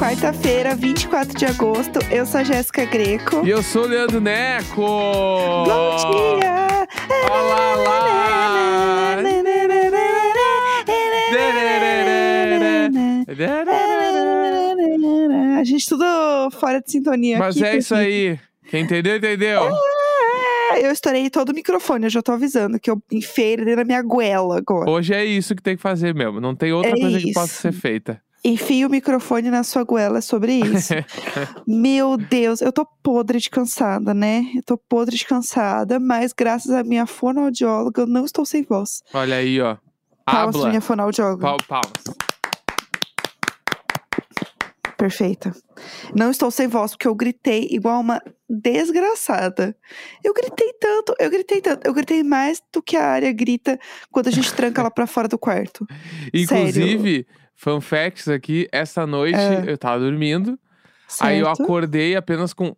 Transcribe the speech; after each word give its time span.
quarta-feira, 0.00 0.74
24 0.74 1.36
de 1.38 1.44
agosto. 1.44 1.98
Eu 2.10 2.24
sou 2.24 2.40
a 2.40 2.42
Jéssica 2.44 2.86
Greco. 2.86 3.44
E 3.46 3.50
eu 3.50 3.62
sou 3.62 3.82
o 3.84 3.86
Leandro 3.86 4.18
Neco! 4.18 4.76
Bom 4.80 5.96
dia! 6.40 6.88
Olá, 7.30 7.74
lá! 7.76 9.16
A 15.58 15.64
gente 15.64 15.86
tudo 15.86 16.04
fora 16.58 16.80
de 16.80 16.90
sintonia 16.90 17.38
Mas 17.38 17.56
aqui. 17.56 17.66
é 17.66 17.76
isso 17.76 17.94
aí. 17.94 18.38
Quem 18.70 18.84
entendeu, 18.84 19.16
entendeu. 19.18 19.62
É, 20.72 20.86
Eu 20.86 20.90
estourei 20.92 21.28
todo 21.28 21.50
o 21.50 21.54
microfone, 21.54 22.04
eu 22.06 22.10
já 22.10 22.22
tô 22.22 22.32
avisando 22.32 22.80
que 22.80 22.90
eu 22.90 23.02
enfiei 23.12 23.52
ele 23.54 23.76
da 23.76 23.84
minha 23.84 24.00
goela 24.02 24.56
agora. 24.56 24.88
Hoje 24.90 25.12
é 25.12 25.22
isso 25.24 25.54
que 25.54 25.62
tem 25.62 25.76
que 25.76 25.82
fazer 25.82 26.14
mesmo. 26.14 26.40
Não 26.40 26.54
tem 26.54 26.72
outra 26.72 26.92
É 26.92 26.98
coisa 26.98 27.18
que 27.18 27.24
isso. 27.30 27.34
possa 27.34 27.52
ser 27.52 27.72
feita. 27.72 28.22
Enfia 28.42 28.86
o 28.86 28.90
microfone 28.90 29.50
na 29.50 29.62
sua 29.62 29.84
goela 29.84 30.20
sobre 30.22 30.54
isso. 30.54 30.94
Meu 31.66 32.16
Deus, 32.16 32.60
eu 32.62 32.72
tô 32.72 32.86
podre 33.02 33.38
de 33.38 33.50
cansada, 33.50 34.14
né? 34.14 34.44
Eu 34.56 34.62
tô 34.62 34.78
podre 34.78 35.16
de 35.16 35.26
cansada, 35.26 36.00
mas 36.00 36.32
graças 36.32 36.70
à 36.72 36.82
minha 36.82 37.04
fonoaudióloga 37.06 38.02
eu 38.02 38.06
não 38.06 38.24
estou 38.24 38.46
sem 38.46 38.62
voz. 38.62 39.02
Olha 39.12 39.36
aí, 39.36 39.60
ó. 39.60 39.76
Palmas 40.24 40.56
pra 40.56 40.68
minha 40.68 40.80
fonoaudióloga. 40.80 41.42
Pal- 41.42 41.58
palmas. 41.68 42.04
Perfeita. 44.96 45.54
Não 46.14 46.30
estou 46.30 46.50
sem 46.50 46.68
voz 46.68 46.90
porque 46.92 47.08
eu 47.08 47.14
gritei 47.14 47.68
igual 47.70 48.00
uma 48.00 48.20
desgraçada. 48.48 49.74
Eu 50.22 50.34
gritei 50.34 50.74
tanto, 50.78 51.14
eu 51.18 51.30
gritei 51.30 51.60
tanto. 51.62 51.86
Eu 51.86 51.94
gritei 51.94 52.22
mais 52.22 52.62
do 52.70 52.82
que 52.82 52.96
a 52.98 53.06
área 53.06 53.32
grita 53.32 53.78
quando 54.10 54.26
a 54.28 54.30
gente 54.30 54.52
tranca 54.52 54.82
ela 54.82 54.90
pra 54.90 55.06
fora 55.06 55.26
do 55.26 55.38
quarto. 55.38 55.86
Inclusive, 56.34 57.26
fun 57.26 57.40
facts 57.80 58.28
aqui, 58.28 58.68
essa 58.72 59.06
noite 59.06 59.38
É. 59.38 59.64
eu 59.66 59.76
tava 59.76 60.00
dormindo. 60.00 60.58
Aí 61.20 61.40
eu 61.40 61.46
certo? 61.46 61.62
acordei 61.62 62.16
apenas 62.16 62.52
com. 62.54 62.74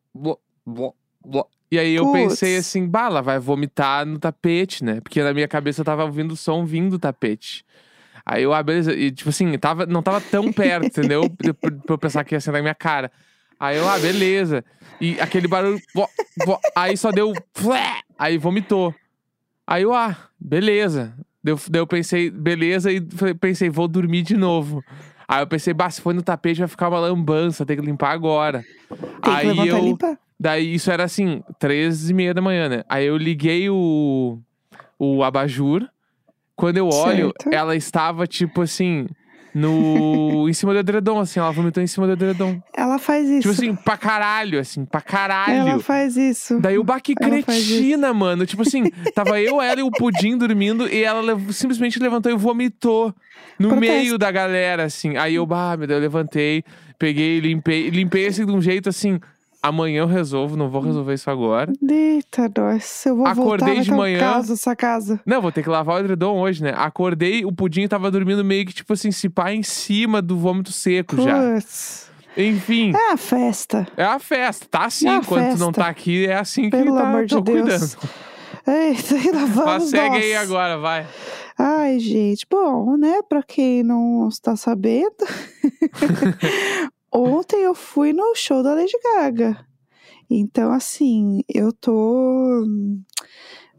E 1.70 1.78
aí 1.78 1.94
eu 1.94 2.04
Puts. 2.06 2.20
pensei 2.20 2.56
assim, 2.56 2.86
bala, 2.86 3.22
vai 3.22 3.38
vomitar 3.38 4.04
no 4.04 4.18
tapete, 4.18 4.84
né? 4.84 5.00
Porque 5.00 5.22
na 5.22 5.32
minha 5.32 5.46
cabeça 5.48 5.80
eu 5.80 5.84
tava 5.84 6.04
ouvindo 6.04 6.32
o 6.32 6.36
som 6.36 6.64
vindo 6.64 6.90
do 6.90 6.98
tapete. 6.98 7.64
Aí 8.24 8.42
eu, 8.42 8.52
ah, 8.52 8.62
beleza. 8.62 8.92
E 8.92 9.10
tipo 9.10 9.30
assim, 9.30 9.56
tava, 9.58 9.86
não 9.86 10.02
tava 10.02 10.20
tão 10.20 10.52
perto, 10.52 10.86
entendeu? 10.86 11.22
Pra 11.40 11.94
eu 11.94 11.98
pensar 11.98 12.24
que 12.24 12.34
ia 12.34 12.40
ser 12.40 12.52
na 12.52 12.60
minha 12.60 12.74
cara. 12.74 13.10
Aí 13.58 13.76
eu, 13.76 13.88
ah, 13.88 13.98
beleza. 13.98 14.64
E 15.00 15.20
aquele 15.20 15.46
barulho. 15.48 15.80
aí 16.74 16.96
só 16.96 17.10
deu. 17.10 17.32
Aí 18.18 18.38
vomitou. 18.38 18.94
Aí 19.66 19.82
eu, 19.82 19.92
ah, 19.94 20.16
beleza. 20.38 21.14
Daí 21.42 21.52
eu, 21.52 21.60
daí 21.68 21.80
eu 21.82 21.86
pensei, 21.86 22.30
beleza, 22.30 22.92
e 22.92 23.00
pensei, 23.40 23.68
vou 23.68 23.88
dormir 23.88 24.22
de 24.22 24.36
novo. 24.36 24.82
Aí 25.26 25.42
eu 25.42 25.46
pensei, 25.46 25.72
bah, 25.74 25.90
se 25.90 26.00
foi 26.00 26.14
no 26.14 26.22
tapete 26.22 26.58
vai 26.60 26.68
ficar 26.68 26.88
uma 26.88 27.00
lambança, 27.00 27.64
tem 27.66 27.76
que 27.76 27.84
limpar 27.84 28.12
agora. 28.12 28.64
Tem 28.88 28.98
que 29.22 29.30
aí 29.30 29.46
levantar 29.46 29.78
eu. 29.78 30.18
Daí 30.38 30.74
isso 30.74 30.90
era 30.90 31.04
assim, 31.04 31.42
três 31.58 32.10
e 32.10 32.14
meia 32.14 32.34
da 32.34 32.42
manhã, 32.42 32.68
né? 32.68 32.84
Aí 32.88 33.06
eu 33.06 33.16
liguei 33.16 33.70
o, 33.70 34.38
o 34.98 35.22
abajur. 35.22 35.88
Quando 36.54 36.76
eu 36.76 36.88
olho, 36.88 37.32
Certo. 37.40 37.54
ela 37.54 37.74
estava, 37.74 38.26
tipo 38.26 38.60
assim, 38.62 39.06
no. 39.54 40.48
em 40.48 40.52
cima 40.52 40.72
do 40.72 40.78
edredom, 40.80 41.18
assim, 41.20 41.40
ela 41.40 41.50
vomitou 41.50 41.82
em 41.82 41.86
cima 41.86 42.06
do 42.06 42.12
edredom. 42.12 42.60
Ela 42.74 42.98
faz 42.98 43.28
isso. 43.28 43.40
Tipo 43.40 43.52
assim, 43.52 43.74
pra 43.74 43.96
caralho, 43.96 44.58
assim, 44.58 44.84
pra 44.84 45.00
caralho. 45.00 45.68
Ela 45.68 45.78
faz 45.78 46.16
isso. 46.16 46.58
Daí 46.60 46.78
o 46.78 46.84
baque 46.84 47.14
cretina, 47.14 48.12
mano. 48.12 48.44
Tipo 48.46 48.62
assim, 48.62 48.84
tava 49.14 49.40
eu, 49.40 49.60
ela 49.60 49.80
e 49.80 49.82
o 49.82 49.90
pudim 49.90 50.36
dormindo 50.36 50.88
e 50.88 51.02
ela 51.02 51.20
lev- 51.20 51.52
simplesmente 51.52 51.98
levantou 51.98 52.30
e 52.32 52.36
vomitou 52.36 53.14
no 53.58 53.68
Protesto. 53.70 53.94
meio 53.94 54.18
da 54.18 54.30
galera, 54.30 54.84
assim. 54.84 55.16
Aí 55.16 55.34
eu, 55.34 55.46
bah, 55.46 55.76
meu 55.76 55.86
Deus, 55.86 55.98
eu 55.98 56.02
levantei, 56.02 56.64
peguei, 56.98 57.40
limpei, 57.40 57.90
limpei 57.90 58.26
assim 58.26 58.44
de 58.46 58.52
um 58.52 58.60
jeito 58.60 58.88
assim. 58.88 59.20
Amanhã 59.62 60.00
eu 60.00 60.06
resolvo, 60.06 60.56
não 60.56 60.68
vou 60.68 60.80
resolver 60.80 61.14
isso 61.14 61.30
agora. 61.30 61.72
Eita, 61.88 62.50
nós. 62.58 63.06
Eu 63.06 63.14
vou 63.16 63.24
voltar, 63.26 63.40
Acordei 63.40 63.74
vai 63.76 63.84
de 63.84 63.90
manhã. 63.92 64.18
caos 64.18 64.50
essa 64.50 64.74
casa. 64.74 65.20
Não, 65.24 65.40
vou 65.40 65.52
ter 65.52 65.62
que 65.62 65.68
lavar 65.68 65.96
o 65.96 65.98
edredom 66.00 66.40
hoje, 66.40 66.64
né? 66.64 66.74
Acordei, 66.76 67.44
o 67.44 67.52
pudim 67.52 67.86
tava 67.86 68.10
dormindo 68.10 68.44
meio 68.44 68.66
que, 68.66 68.72
tipo 68.72 68.92
assim, 68.92 69.12
se 69.12 69.28
pá 69.28 69.52
em 69.52 69.62
cima 69.62 70.20
do 70.20 70.36
vômito 70.36 70.72
seco 70.72 71.14
já. 71.22 71.38
Putz. 71.54 72.10
Enfim, 72.36 72.92
É 72.96 73.12
a 73.12 73.16
festa. 73.16 73.86
é 73.96 74.04
a 74.04 74.18
festa. 74.18 74.66
Tá 74.68 74.86
assim, 74.86 75.08
É 75.08 75.20
quando 75.22 75.52
tu 75.52 75.58
não 75.60 75.70
tá 75.70 75.86
aqui, 75.86 76.26
é 76.26 76.34
assim 76.36 76.62
que 76.64 76.70
Pelo 76.70 76.96
tá, 76.96 77.02
amor 77.08 77.26
de 77.26 77.34
tô 77.34 77.40
Deus. 77.42 77.94
cuidando. 77.94 77.98
Eita, 78.66 79.60
lá 79.60 79.64
Mas 79.66 79.84
segue 79.84 80.16
aí 80.16 80.34
agora, 80.34 80.78
vai. 80.78 81.06
Ai, 81.58 81.98
gente, 82.00 82.46
bom, 82.50 82.96
né? 82.96 83.20
Pra 83.28 83.42
quem 83.42 83.82
não 83.82 84.28
está 84.28 84.56
sabendo, 84.56 85.14
ontem 87.12 87.62
eu 87.62 87.74
fui 87.74 88.12
no 88.12 88.34
show 88.34 88.62
da 88.62 88.74
Lady 88.74 88.98
Gaga. 89.02 89.66
Então, 90.30 90.72
assim, 90.72 91.42
eu 91.48 91.72
tô 91.72 92.64
um 92.64 93.02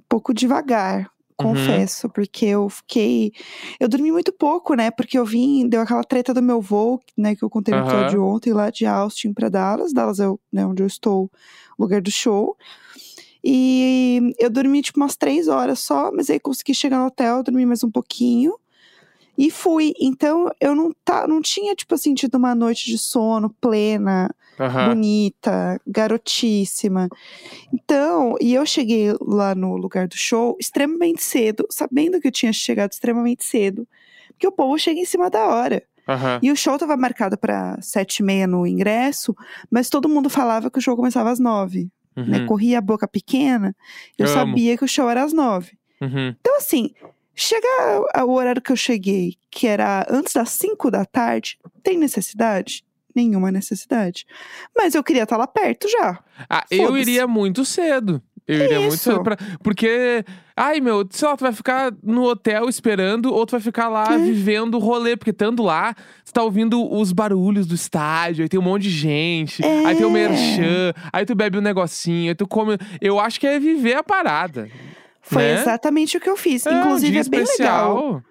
pouco 0.08 0.34
devagar, 0.34 1.10
confesso, 1.36 2.08
porque 2.10 2.46
eu 2.46 2.70
fiquei. 2.70 3.32
Eu 3.80 3.90
dormi 3.90 4.12
muito 4.12 4.32
pouco, 4.32 4.76
né? 4.76 4.92
Porque 4.92 5.18
eu 5.18 5.26
vim, 5.26 5.68
deu 5.68 5.82
aquela 5.82 6.04
treta 6.04 6.34
do 6.34 6.42
meu 6.42 6.62
voo, 6.62 7.02
né? 7.18 7.36
Que 7.36 7.44
eu 7.44 7.50
contei 7.50 7.74
no 7.74 7.80
Aham. 7.82 7.88
episódio 7.88 8.24
ontem, 8.24 8.54
lá 8.54 8.70
de 8.70 8.86
Austin 8.86 9.34
pra 9.34 9.50
Dallas. 9.50 9.94
Dallas 9.94 10.20
é 10.20 10.28
né, 10.52 10.66
onde 10.66 10.84
eu 10.84 10.88
estou, 10.88 11.32
lugar 11.78 12.02
do 12.02 12.12
show. 12.12 12.56
E 13.44 14.34
eu 14.40 14.50
dormi 14.50 14.82
tipo 14.82 15.00
umas 15.00 15.18
três 15.18 15.48
horas 15.48 15.80
só, 15.80 16.12
mas 16.14 16.30
aí 16.30 16.40
consegui 16.40 16.74
chegar 16.74 17.00
no 17.00 17.08
hotel, 17.08 17.44
dormi 17.44 17.66
mais 17.66 17.84
um 17.84 17.92
pouquinho. 17.92 18.58
E 19.38 19.50
fui. 19.50 19.94
Então 20.00 20.50
eu 20.60 20.76
não, 20.76 20.92
tá, 21.04 21.28
não 21.28 21.42
tinha, 21.42 21.76
tipo 21.76 21.96
assim, 21.96 22.14
tido 22.14 22.36
uma 22.36 22.54
noite 22.54 22.86
de 22.86 22.98
sono 22.98 23.50
plena, 23.50 24.34
Aham. 24.60 24.90
bonita, 24.90 25.80
garotíssima. 25.86 27.10
Então, 27.74 28.36
e 28.40 28.54
eu 28.54 28.66
cheguei 28.66 29.14
lá 29.20 29.56
no 29.56 29.76
lugar 29.76 30.08
do 30.08 30.16
show 30.16 30.56
extremamente 30.60 31.24
cedo, 31.24 31.66
sabendo 31.70 32.20
que 32.20 32.28
eu 32.28 32.32
tinha 32.32 32.54
chegado 32.54 32.92
extremamente 32.92 33.44
cedo. 33.44 33.88
Porque 34.30 34.48
o 34.48 34.52
povo 34.52 34.78
chega 34.78 35.00
em 35.00 35.06
cima 35.06 35.30
da 35.30 35.48
hora. 35.48 35.84
Aham. 36.08 36.40
E 36.42 36.52
o 36.52 36.56
show 36.56 36.78
tava 36.78 36.98
marcado 36.98 37.38
para 37.38 37.82
sete 37.82 38.20
e 38.20 38.24
meia 38.24 38.46
no 38.46 38.68
ingresso, 38.68 39.36
mas 39.72 39.90
todo 39.90 40.10
mundo 40.10 40.30
falava 40.30 40.70
que 40.70 40.78
o 40.78 40.82
show 40.82 40.96
começava 40.96 41.32
às 41.32 41.40
nove. 41.40 41.90
Né? 42.16 42.40
Uhum. 42.40 42.46
Corria 42.46 42.78
a 42.78 42.82
boca 42.82 43.08
pequena, 43.08 43.76
eu 44.18 44.28
Amo. 44.28 44.34
sabia 44.34 44.78
que 44.78 44.84
o 44.84 44.88
show 44.88 45.10
era 45.10 45.24
às 45.24 45.34
nove. 45.34 45.78
Uhum. 46.02 46.36
Então, 46.40 46.58
assim, 46.58 46.92
chegar 47.36 48.04
ao 48.14 48.30
horário 48.30 48.62
que 48.62 48.72
eu 48.72 48.76
cheguei, 48.76 49.36
que 49.50 49.68
era 49.68 50.06
antes 50.10 50.34
das 50.34 50.50
5 50.50 50.90
da 50.92 51.06
tarde, 51.06 51.58
tem 51.82 51.98
necessidade? 51.98 52.84
Nenhuma 53.16 53.52
necessidade. 53.52 54.26
Mas 54.76 54.96
eu 54.96 55.04
queria 55.04 55.24
estar 55.24 55.38
lá 55.38 55.46
perto 55.48 55.88
já. 55.90 56.20
Ah, 56.50 56.64
eu 56.72 56.98
iria 56.98 57.28
muito 57.28 57.64
cedo. 57.64 58.22
Eu 58.46 58.56
iria 58.66 58.80
muito 58.80 58.96
Isso. 58.96 59.04
cedo 59.04 59.24
pra... 59.24 59.38
Porque, 59.64 60.26
ai 60.58 60.82
meu, 60.82 61.08
sei 61.10 61.28
lá, 61.30 61.38
tu 61.38 61.42
vai 61.42 61.54
ficar 61.54 61.94
no 62.04 62.24
hotel 62.24 62.68
esperando 62.68 63.32
ou 63.34 63.46
tu 63.46 63.52
vai 63.52 63.62
ficar 63.62 63.88
lá 63.88 64.16
É. 64.16 64.18
vivendo 64.18 64.76
o 64.76 64.80
rolê. 64.80 65.16
Porque 65.16 65.30
estando 65.30 65.64
lá, 65.64 65.94
tu 66.26 66.34
tá 66.34 66.44
ouvindo 66.44 66.92
os 66.92 67.14
barulhos 67.14 67.66
do 67.68 67.74
estádio, 67.76 68.44
aí 68.44 68.50
tem 68.50 68.60
um 68.60 68.64
monte 68.64 68.84
de 68.84 68.90
gente, 68.90 69.64
aí 69.64 69.96
tem 69.96 70.06
o 70.06 70.10
É. 70.10 70.12
merchan, 70.28 70.92
aí 71.14 71.26
tu 71.26 71.36
bebe 71.36 71.58
um 71.58 71.62
negocinho, 71.62 72.30
aí 72.32 72.36
tu 72.36 72.46
come. 72.48 72.78
Eu 73.00 73.18
acho 73.20 73.40
que 73.40 73.48
é 73.48 73.58
viver 73.60 73.94
a 73.96 74.04
parada. 74.04 74.70
Foi 75.24 75.42
Né? 75.42 75.54
exatamente 75.62 76.18
o 76.18 76.20
que 76.22 76.30
eu 76.30 76.38
fiz. 76.38 76.66
É, 76.66 76.70
um 76.72 76.80
Inclusive, 76.82 77.12
dia 77.14 77.22
é 77.22 77.24
bem 77.24 77.40
legal. 77.40 77.48
especial. 77.98 78.22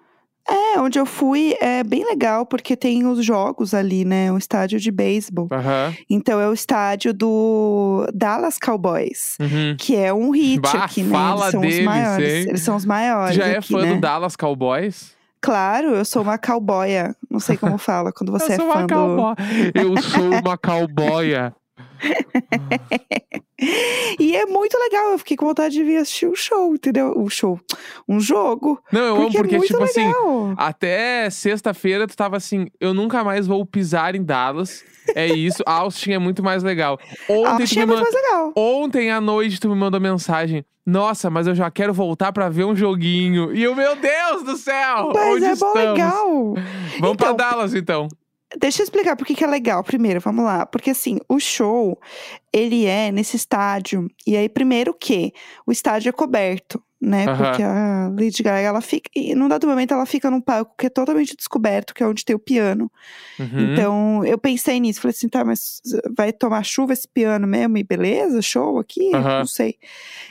É, 0.47 0.79
onde 0.81 0.99
eu 0.99 1.05
fui 1.05 1.55
é 1.61 1.83
bem 1.85 2.03
legal, 2.05 2.45
porque 2.45 2.75
tem 2.75 3.05
os 3.07 3.23
jogos 3.25 3.73
ali, 3.73 4.03
né? 4.03 4.29
Um 4.29 4.37
estádio 4.37 4.77
de 4.77 4.91
beisebol. 4.91 5.47
Aham. 5.51 5.93
Então 6.09 6.37
é 6.39 6.47
o 6.49 6.53
estádio 6.53 7.13
do 7.13 8.05
Dallas 8.13 8.59
Cowboys. 8.59 9.37
Uhum. 9.39 9.75
Que 9.79 9.95
é 9.95 10.13
um 10.13 10.31
hit 10.31 10.59
Bah, 10.59 10.83
aqui, 10.83 11.01
né? 11.01 11.17
Eles 11.17 11.51
são 11.51 11.61
deles, 11.61 11.79
os 11.79 11.85
maiores. 11.85 12.33
hein? 12.33 12.45
Eles 12.49 12.61
são 12.61 12.75
os 12.75 12.85
maiores. 12.85 13.35
já 13.35 13.45
é 13.47 13.57
aqui, 13.57 13.71
fã 13.73 13.81
né? 13.83 13.93
do 13.95 14.01
Dallas 14.01 14.35
Cowboys? 14.35 15.13
Claro, 15.41 15.95
eu 15.95 16.03
sou 16.05 16.21
uma 16.21 16.37
cowboya. 16.37 17.15
Não 17.31 17.39
sei 17.39 17.55
como 17.57 17.77
fala 17.79 18.11
quando 18.11 18.31
você 18.31 18.53
é 18.53 18.57
fã 18.57 18.85
do. 18.85 18.93
cowboy. 18.93 19.35
Eu 19.73 20.01
sou 20.01 20.29
uma 20.41 20.57
cowboya. 20.59 21.53
E 24.19 24.35
é 24.35 24.45
muito 24.45 24.77
legal, 24.77 25.11
eu 25.11 25.17
fiquei 25.17 25.37
com 25.37 25.45
vontade 25.45 25.73
de 25.75 25.83
vir 25.83 25.97
assistir 25.97 26.27
um 26.27 26.35
show, 26.35 26.73
entendeu? 26.75 27.13
Um 27.15 27.29
show. 27.29 27.59
Um 28.07 28.19
jogo. 28.19 28.81
Não, 28.91 29.01
eu 29.01 29.15
porque 29.15 29.37
amo 29.37 29.43
porque, 29.49 29.55
é 29.55 29.59
tipo 29.67 29.83
assim, 29.83 30.05
legal. 30.05 30.53
Até 30.57 31.29
sexta-feira 31.29 32.05
tu 32.07 32.15
tava 32.15 32.35
assim, 32.37 32.67
eu 32.79 32.93
nunca 32.93 33.23
mais 33.23 33.47
vou 33.47 33.65
pisar 33.65 34.15
em 34.15 34.23
Dallas. 34.23 34.83
É 35.15 35.27
isso, 35.27 35.63
Austin 35.67 36.11
é 36.11 36.19
muito 36.19 36.43
mais 36.43 36.61
legal. 36.63 36.99
Ontem, 37.29 37.65
tu 37.65 37.79
me 37.79 37.85
muito 37.85 37.97
man- 37.97 38.01
mais 38.03 38.13
legal. 38.15 38.53
Ontem 38.55 39.11
à 39.11 39.21
noite 39.21 39.59
tu 39.59 39.69
me 39.69 39.75
mandou 39.75 39.99
mensagem. 39.99 40.65
Nossa, 40.85 41.29
mas 41.29 41.47
eu 41.47 41.55
já 41.55 41.71
quero 41.71 41.93
voltar 41.93 42.33
pra 42.33 42.49
ver 42.49 42.65
um 42.65 42.75
joguinho. 42.75 43.55
E 43.55 43.63
eu, 43.63 43.73
meu 43.73 43.95
Deus 43.95 44.43
do 44.43 44.57
céu! 44.57 45.11
Mas 45.13 45.33
onde 45.35 45.45
é 45.45 45.51
estamos? 45.53 45.73
bom 45.73 45.79
legal. 45.91 46.53
Vamos 46.99 47.15
pra 47.17 47.27
Então, 47.31 47.35
Dallas 47.37 47.73
então. 47.73 48.07
Deixa 48.59 48.81
eu 48.81 48.83
explicar 48.83 49.15
por 49.15 49.25
que 49.25 49.43
é 49.43 49.47
legal 49.47 49.83
primeiro, 49.83 50.19
vamos 50.19 50.45
lá. 50.45 50.65
Porque 50.65 50.91
assim, 50.91 51.19
o 51.27 51.39
show, 51.39 51.99
ele 52.51 52.85
é 52.85 53.11
nesse 53.11 53.35
estádio. 53.35 54.07
E 54.25 54.37
aí, 54.37 54.47
primeiro 54.47 54.93
que 54.93 55.33
o 55.65 55.71
estádio 55.71 56.09
é 56.09 56.11
coberto, 56.11 56.81
né? 57.01 57.25
Porque 57.35 57.61
a 57.61 58.09
Lady 58.09 58.41
Gaga, 58.41 58.59
ela 58.59 58.81
fica. 58.81 59.09
E 59.15 59.35
num 59.35 59.47
dado 59.47 59.67
momento 59.67 59.93
ela 59.93 60.05
fica 60.05 60.31
num 60.31 60.39
palco 60.39 60.73
que 60.77 60.85
é 60.85 60.89
totalmente 60.89 61.35
descoberto, 61.35 61.93
que 61.93 62.01
é 62.01 62.07
onde 62.07 62.23
tem 62.23 62.35
o 62.35 62.39
piano. 62.39 62.89
Uhum. 63.39 63.73
Então 63.73 64.25
eu 64.25 64.37
pensei 64.37 64.79
nisso, 64.79 65.01
falei 65.01 65.13
assim, 65.15 65.27
tá, 65.27 65.43
mas 65.43 65.81
vai 66.15 66.31
tomar 66.31 66.63
chuva 66.63 66.93
esse 66.93 67.07
piano 67.07 67.45
mesmo 67.45 67.77
e 67.77 67.83
beleza? 67.83 68.41
Show 68.41 68.79
aqui? 68.79 69.09
Não 69.11 69.45
sei. 69.45 69.77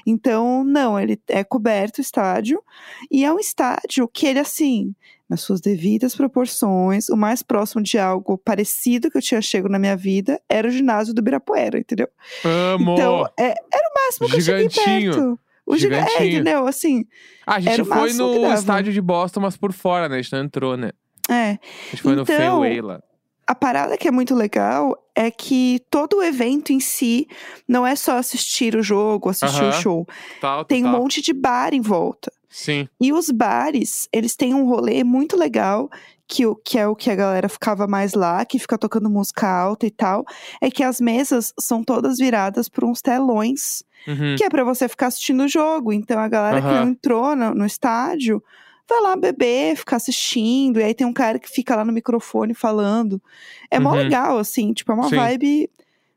Então, 0.07 0.65
não, 0.65 0.99
ele 0.99 1.21
é 1.29 1.45
coberto 1.45 1.99
o 1.99 2.01
estádio. 2.03 2.63
E 3.11 3.25
é 3.25 3.33
um 3.33 3.39
estádio 3.39 4.09
que 4.09 4.27
ele, 4.27 4.39
assim, 4.39 4.95
nas 5.33 5.41
suas 5.41 5.63
devidas 5.63 6.15
proporções, 6.15 7.09
o 7.09 7.17
mais 7.17 7.43
próximo 7.43 7.83
de 7.83 7.99
algo 7.99 8.37
parecido 8.37 9.11
que 9.11 9.17
eu 9.17 9.23
tinha 9.23 9.41
chego 9.41 9.67
na 9.67 9.79
minha 9.79 9.97
vida 9.97 10.39
era 10.47 10.69
o 10.69 10.71
ginásio 10.71 11.15
do 11.15 11.23
Birapuera, 11.23 11.79
entendeu? 11.79 12.07
Amo! 12.45 12.93
Então, 12.93 13.27
é, 13.39 13.47
era 13.73 13.89
o 13.91 14.05
máximo 14.07 14.29
que 14.29 14.37
eu 14.37 14.41
cheguei 14.43 14.69
Gigantinho. 14.69 15.13
perto. 15.15 15.39
O 15.65 15.77
giga- 15.77 15.97
É, 15.97 16.01
Gigantinho. 16.07 16.35
entendeu? 16.35 16.67
Assim, 16.67 17.05
Ah, 17.47 17.55
a 17.55 17.61
gente 17.61 17.81
o 17.81 17.85
foi 17.87 18.13
no 18.13 18.53
estádio 18.53 18.93
de 18.93 19.01
Boston, 19.01 19.41
mas 19.41 19.57
por 19.57 19.73
fora, 19.73 20.07
né? 20.07 20.19
A 20.19 20.23
gente 20.23 20.33
não 20.33 20.45
entrou, 20.45 20.77
né? 20.77 20.91
é. 21.31 21.53
A 21.53 21.91
gente 21.93 22.03
foi 22.03 22.15
no 22.15 22.23
Então, 22.23 22.37
Fairway 22.37 22.81
lá. 22.83 23.01
A 23.47 23.55
parada 23.55 23.97
que 23.97 24.07
é 24.07 24.11
muito 24.11 24.35
legal 24.35 24.95
é 25.17 25.31
que 25.31 25.81
todo 25.91 26.19
o 26.19 26.23
evento 26.23 26.73
em 26.73 26.81
si 26.81 27.27
não 27.67 27.87
é 27.87 27.97
só 27.97 28.19
assistir 28.19 28.77
o 28.77 28.83
jogo, 28.83 29.31
assistir 29.31 29.63
o 29.63 29.69
Aham. 29.69 29.73
show. 29.81 30.07
Tal, 30.41 30.65
Tem 30.65 30.85
um 30.85 30.89
monte 30.91 31.23
de 31.23 31.33
bar 31.33 31.73
em 31.73 31.81
volta. 31.81 32.31
Sim. 32.53 32.87
E 33.01 33.13
os 33.13 33.31
bares, 33.31 34.07
eles 34.13 34.37
têm 34.37 34.55
um 34.55 34.67
rolê 34.69 35.03
muito 35.03 35.37
legal, 35.37 35.89
que, 36.29 36.43
que 36.65 36.79
é 36.79 36.87
o 36.87 36.95
que 36.95 37.11
a 37.11 37.15
galera 37.15 37.49
ficava 37.49 37.87
mais 37.87 38.13
lá, 38.13 38.45
que 38.45 38.59
fica 38.59 38.77
tocando 38.77 39.09
música 39.11 39.49
alta 39.49 39.87
e 39.87 39.91
tal. 39.91 40.25
É 40.61 40.71
que 40.71 40.83
as 40.85 41.01
mesas 41.01 41.53
são 41.59 41.83
todas 41.83 42.19
viradas 42.19 42.69
por 42.69 42.85
uns 42.85 43.01
telões, 43.01 43.83
Uhum. 44.07 44.35
que 44.37 44.45
é 44.45 44.49
pra 44.51 44.65
você 44.65 44.87
ficar 44.89 45.07
assistindo 45.07 45.45
o 45.45 45.49
jogo. 45.49 45.93
Então 45.93 46.19
a 46.21 46.29
galera 46.29 46.61
que 46.61 46.67
Aham. 46.69 46.85
não 46.85 46.89
entrou 46.91 47.35
no, 47.35 47.55
no 47.55 47.65
estádio 47.67 48.43
vai 48.89 49.01
lá 49.01 49.17
beber, 49.17 49.77
ficar 49.77 49.97
assistindo. 49.97 50.79
E 50.79 50.83
aí 50.83 50.93
tem 50.93 51.07
um 51.07 51.13
cara 51.13 51.39
que 51.39 51.49
fica 51.49 51.75
lá 51.75 51.85
no 51.85 51.93
microfone 51.93 52.53
falando. 52.53 53.23
É 53.71 53.81
mó 53.81 53.91
Uhum. 53.91 53.97
legal, 53.97 54.37
assim, 54.39 54.73
tipo, 54.75 54.93
é 54.93 54.95
uma 54.95 55.09
Sim. 55.09 55.17
vibe. 55.17 55.71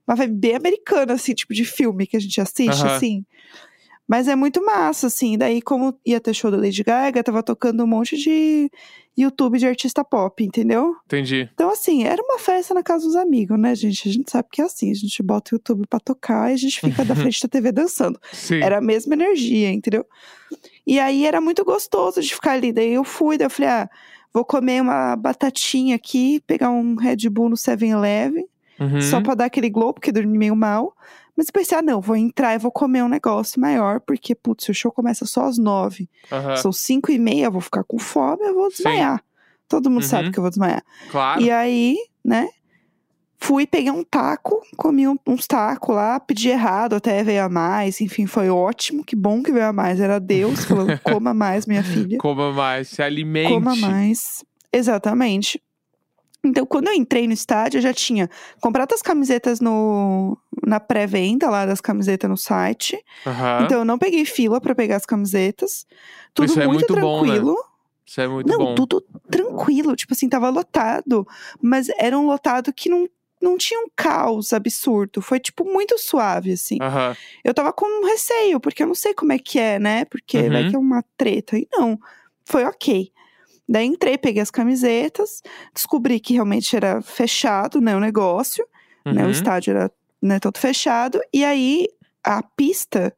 Uma 0.08 0.16
vibe 0.16 0.34
bem 0.36 0.56
americana, 0.56 1.14
assim, 1.14 1.34
tipo 1.34 1.54
de 1.54 1.64
filme 1.66 2.06
que 2.06 2.18
a 2.18 2.20
gente 2.20 2.40
assiste, 2.42 2.84
Aham. 2.86 2.96
assim. 2.96 3.26
Mas 4.08 4.28
é 4.28 4.36
muito 4.36 4.64
massa, 4.64 5.08
assim. 5.08 5.38
Daí, 5.38 5.62
como 5.62 5.98
ia 6.06 6.20
ter 6.20 6.34
show 6.34 6.52
da 6.52 6.58
Lady 6.58 6.84
Gaga, 6.84 7.24
tava 7.24 7.42
tocando 7.42 7.84
um 7.84 7.88
monte 7.88 8.16
de 8.16 8.70
YouTube 9.18 9.58
de 9.58 9.66
artista 9.66 10.04
pop, 10.04 10.44
entendeu? 10.44 10.96
Entendi. 11.06 11.50
Então, 11.54 11.72
assim, 11.72 12.04
era 12.04 12.22
uma 12.22 12.38
festa 12.38 12.74
na 12.74 12.84
casa 12.84 13.06
dos 13.06 13.16
amigos, 13.16 13.58
né, 13.58 13.74
gente? 13.74 14.08
A 14.08 14.12
gente 14.12 14.30
sabe 14.30 14.48
que 14.52 14.62
é 14.62 14.66
assim. 14.66 14.92
A 14.92 14.94
gente 14.94 15.24
bota 15.24 15.54
o 15.54 15.56
YouTube 15.56 15.88
pra 15.90 16.00
tocar 16.00 16.52
e 16.52 16.54
a 16.54 16.58
gente 16.58 16.80
fica 16.82 17.04
da 17.04 17.16
frente 17.16 17.42
da 17.42 17.48
TV 17.50 17.72
dançando. 17.72 18.20
Sim. 18.32 18.62
Era 18.62 18.78
a 18.78 18.82
mesma 18.82 19.16
energia, 19.16 19.72
entendeu? 19.72 20.06
E 20.86 21.00
aí 21.00 21.26
era 21.26 21.42
muito 21.42 21.66
gostoso 21.66 22.22
de 22.22 22.34
ficar 22.34 22.52
ali. 22.52 22.72
Daí 22.72 22.94
eu 22.94 23.04
fui, 23.04 23.38
daí 23.40 23.46
eu 23.48 23.50
falei, 23.50 23.72
ah, 23.72 23.90
vou 24.32 24.46
comer 24.46 24.82
uma 24.82 25.16
batatinha 25.16 25.96
aqui, 25.96 26.42
pegar 26.46 26.70
um 26.70 26.96
Red 26.96 27.28
Bull 27.30 27.50
no 27.50 27.56
7-Eleven, 27.56 28.46
Uhum. 28.78 29.00
só 29.00 29.22
pra 29.22 29.36
dar 29.36 29.46
aquele 29.46 29.70
glow, 29.70 29.94
porque 29.94 30.12
dormi 30.12 30.38
meio 30.38 30.54
mal. 30.56 30.94
Mas 31.38 31.48
eu 31.48 31.54
pensei, 31.54 31.78
ah, 31.78 31.82
não, 31.82 32.00
vou 32.00 32.16
entrar 32.16 32.56
e 32.56 32.58
vou 32.58 32.72
comer 32.72 33.04
um 33.04 33.10
negócio 33.10 33.60
maior, 33.60 34.00
porque, 34.00 34.34
putz, 34.34 34.70
o 34.70 34.74
show 34.74 34.92
começa 34.92 35.26
só 35.26 35.46
às 35.46 35.58
nove. 35.58 36.10
Aham. 36.32 36.56
São 36.58 36.72
cinco 36.72 37.12
e 37.12 37.20
meia, 37.20 37.46
eu 37.46 37.52
vou 37.52 37.62
ficar 37.62 37.84
com 37.84 38.00
fome, 38.00 38.44
eu 38.44 38.54
vou 38.56 38.70
desmaiar. 38.70 39.22
Todo 39.68 39.90
mundo 39.90 40.04
Uhum. 40.04 40.10
sabe 40.10 40.32
que 40.32 40.38
eu 40.40 40.42
vou 40.44 40.50
desmaiar. 40.50 40.84
Claro. 41.12 41.42
E 41.42 41.52
aí, 41.52 41.98
né? 42.24 42.48
Fui, 43.38 43.68
peguei 43.68 43.92
um 43.92 44.04
taco, 44.04 44.62
comi 44.78 45.08
um- 45.08 45.18
uns 45.28 45.46
tacos 45.46 45.94
lá, 45.94 46.20
pedi 46.20 46.50
errado, 46.50 46.96
até 46.96 47.22
veio 47.24 47.44
a 47.44 47.50
mais. 47.50 48.00
Enfim, 48.00 48.26
foi 48.26 48.50
ótimo. 48.50 49.04
Que 49.04 49.16
bom 49.16 49.44
que 49.44 49.52
veio 49.52 49.66
a 49.68 49.74
mais. 49.74 50.00
Era 50.00 50.20
Deus 50.20 50.64
falando: 50.66 50.98
coma 51.04 51.34
mais, 51.34 51.66
minha 51.66 51.84
filha. 51.84 52.18
Coma 52.18 52.52
mais, 52.54 52.88
se 52.88 53.02
alimente. 53.04 53.50
Coma 53.54 53.76
mais. 53.76 54.44
Exatamente. 54.72 55.62
Então, 56.44 56.66
quando 56.66 56.88
eu 56.88 56.94
entrei 56.94 57.26
no 57.28 57.34
estádio, 57.34 57.80
eu 57.80 57.82
já 57.82 57.94
tinha 57.94 58.30
comprado 58.62 58.94
as 58.94 59.02
camisetas 59.02 59.60
no, 59.60 60.38
na 60.66 60.80
pré-venda 60.80 61.50
lá 61.50 61.66
das 61.66 61.80
camisetas 61.80 62.30
no 62.30 62.38
site. 62.38 62.98
Aham. 63.26 63.64
Então, 63.64 63.80
eu 63.80 63.86
não 63.86 63.98
peguei 63.98 64.26
fila 64.26 64.60
pra 64.60 64.74
pegar 64.76 64.96
as 64.98 65.06
camisetas. 65.06 65.86
Tudo 66.34 66.48
Isso 66.52 66.60
é 66.60 66.66
muito, 66.68 66.92
muito 66.92 66.96
bom, 66.96 67.22
né? 67.22 67.34
tranquilo. 67.34 67.56
Isso 68.06 68.22
é 68.22 68.28
muito 68.28 68.48
Não, 68.48 68.58
bom. 68.58 68.76
tudo 68.76 69.02
tranquilo. 69.30 69.96
Tipo 69.96 70.14
assim, 70.14 70.28
tava 70.30 70.50
lotado. 70.50 71.26
Mas 71.62 71.88
era 71.98 72.18
um 72.18 72.26
lotado 72.28 72.74
que 72.74 72.90
não, 72.90 73.08
não 73.42 73.58
tinha 73.58 73.80
um 73.80 73.88
caos 73.96 74.54
absurdo. 74.54 75.22
Foi, 75.22 75.40
tipo, 75.40 75.64
muito 75.66 75.98
suave, 75.98 76.52
assim. 76.54 76.78
Aham. 76.82 77.16
Eu 77.44 77.54
tava 77.54 77.72
com 77.72 77.86
um 77.86 78.06
receio, 78.06 78.60
porque 78.60 78.84
eu 78.84 78.88
não 78.88 78.96
sei 78.96 79.14
como 79.14 79.32
é 79.32 79.40
que 79.40 79.60
é, 79.60 79.80
né? 79.80 80.06
Porque 80.06 80.50
vai 80.50 80.64
Uhum. 80.64 80.70
que 80.70 80.76
é 80.76 80.80
uma 80.80 81.04
treta. 81.18 81.58
E 81.58 81.68
não, 81.72 82.00
foi 82.44 82.64
ok. 82.66 83.12
Daí 83.68 83.86
entrei, 83.88 84.16
peguei 84.18 84.42
as 84.44 84.52
camisetas, 84.52 85.42
descobri 85.74 86.20
que 86.20 86.34
realmente 86.34 86.76
era 86.76 87.02
fechado, 87.02 87.82
né? 87.82 87.96
O 87.96 88.00
negócio, 88.00 88.64
né? 89.04 89.24
Uhum. 89.24 89.30
O 89.30 89.32
estádio 89.32 89.72
era 89.72 89.92
né, 90.26 90.40
todo 90.40 90.58
fechado. 90.58 91.22
E 91.34 91.44
aí, 91.46 91.88
a 92.24 92.42
pista 92.44 93.16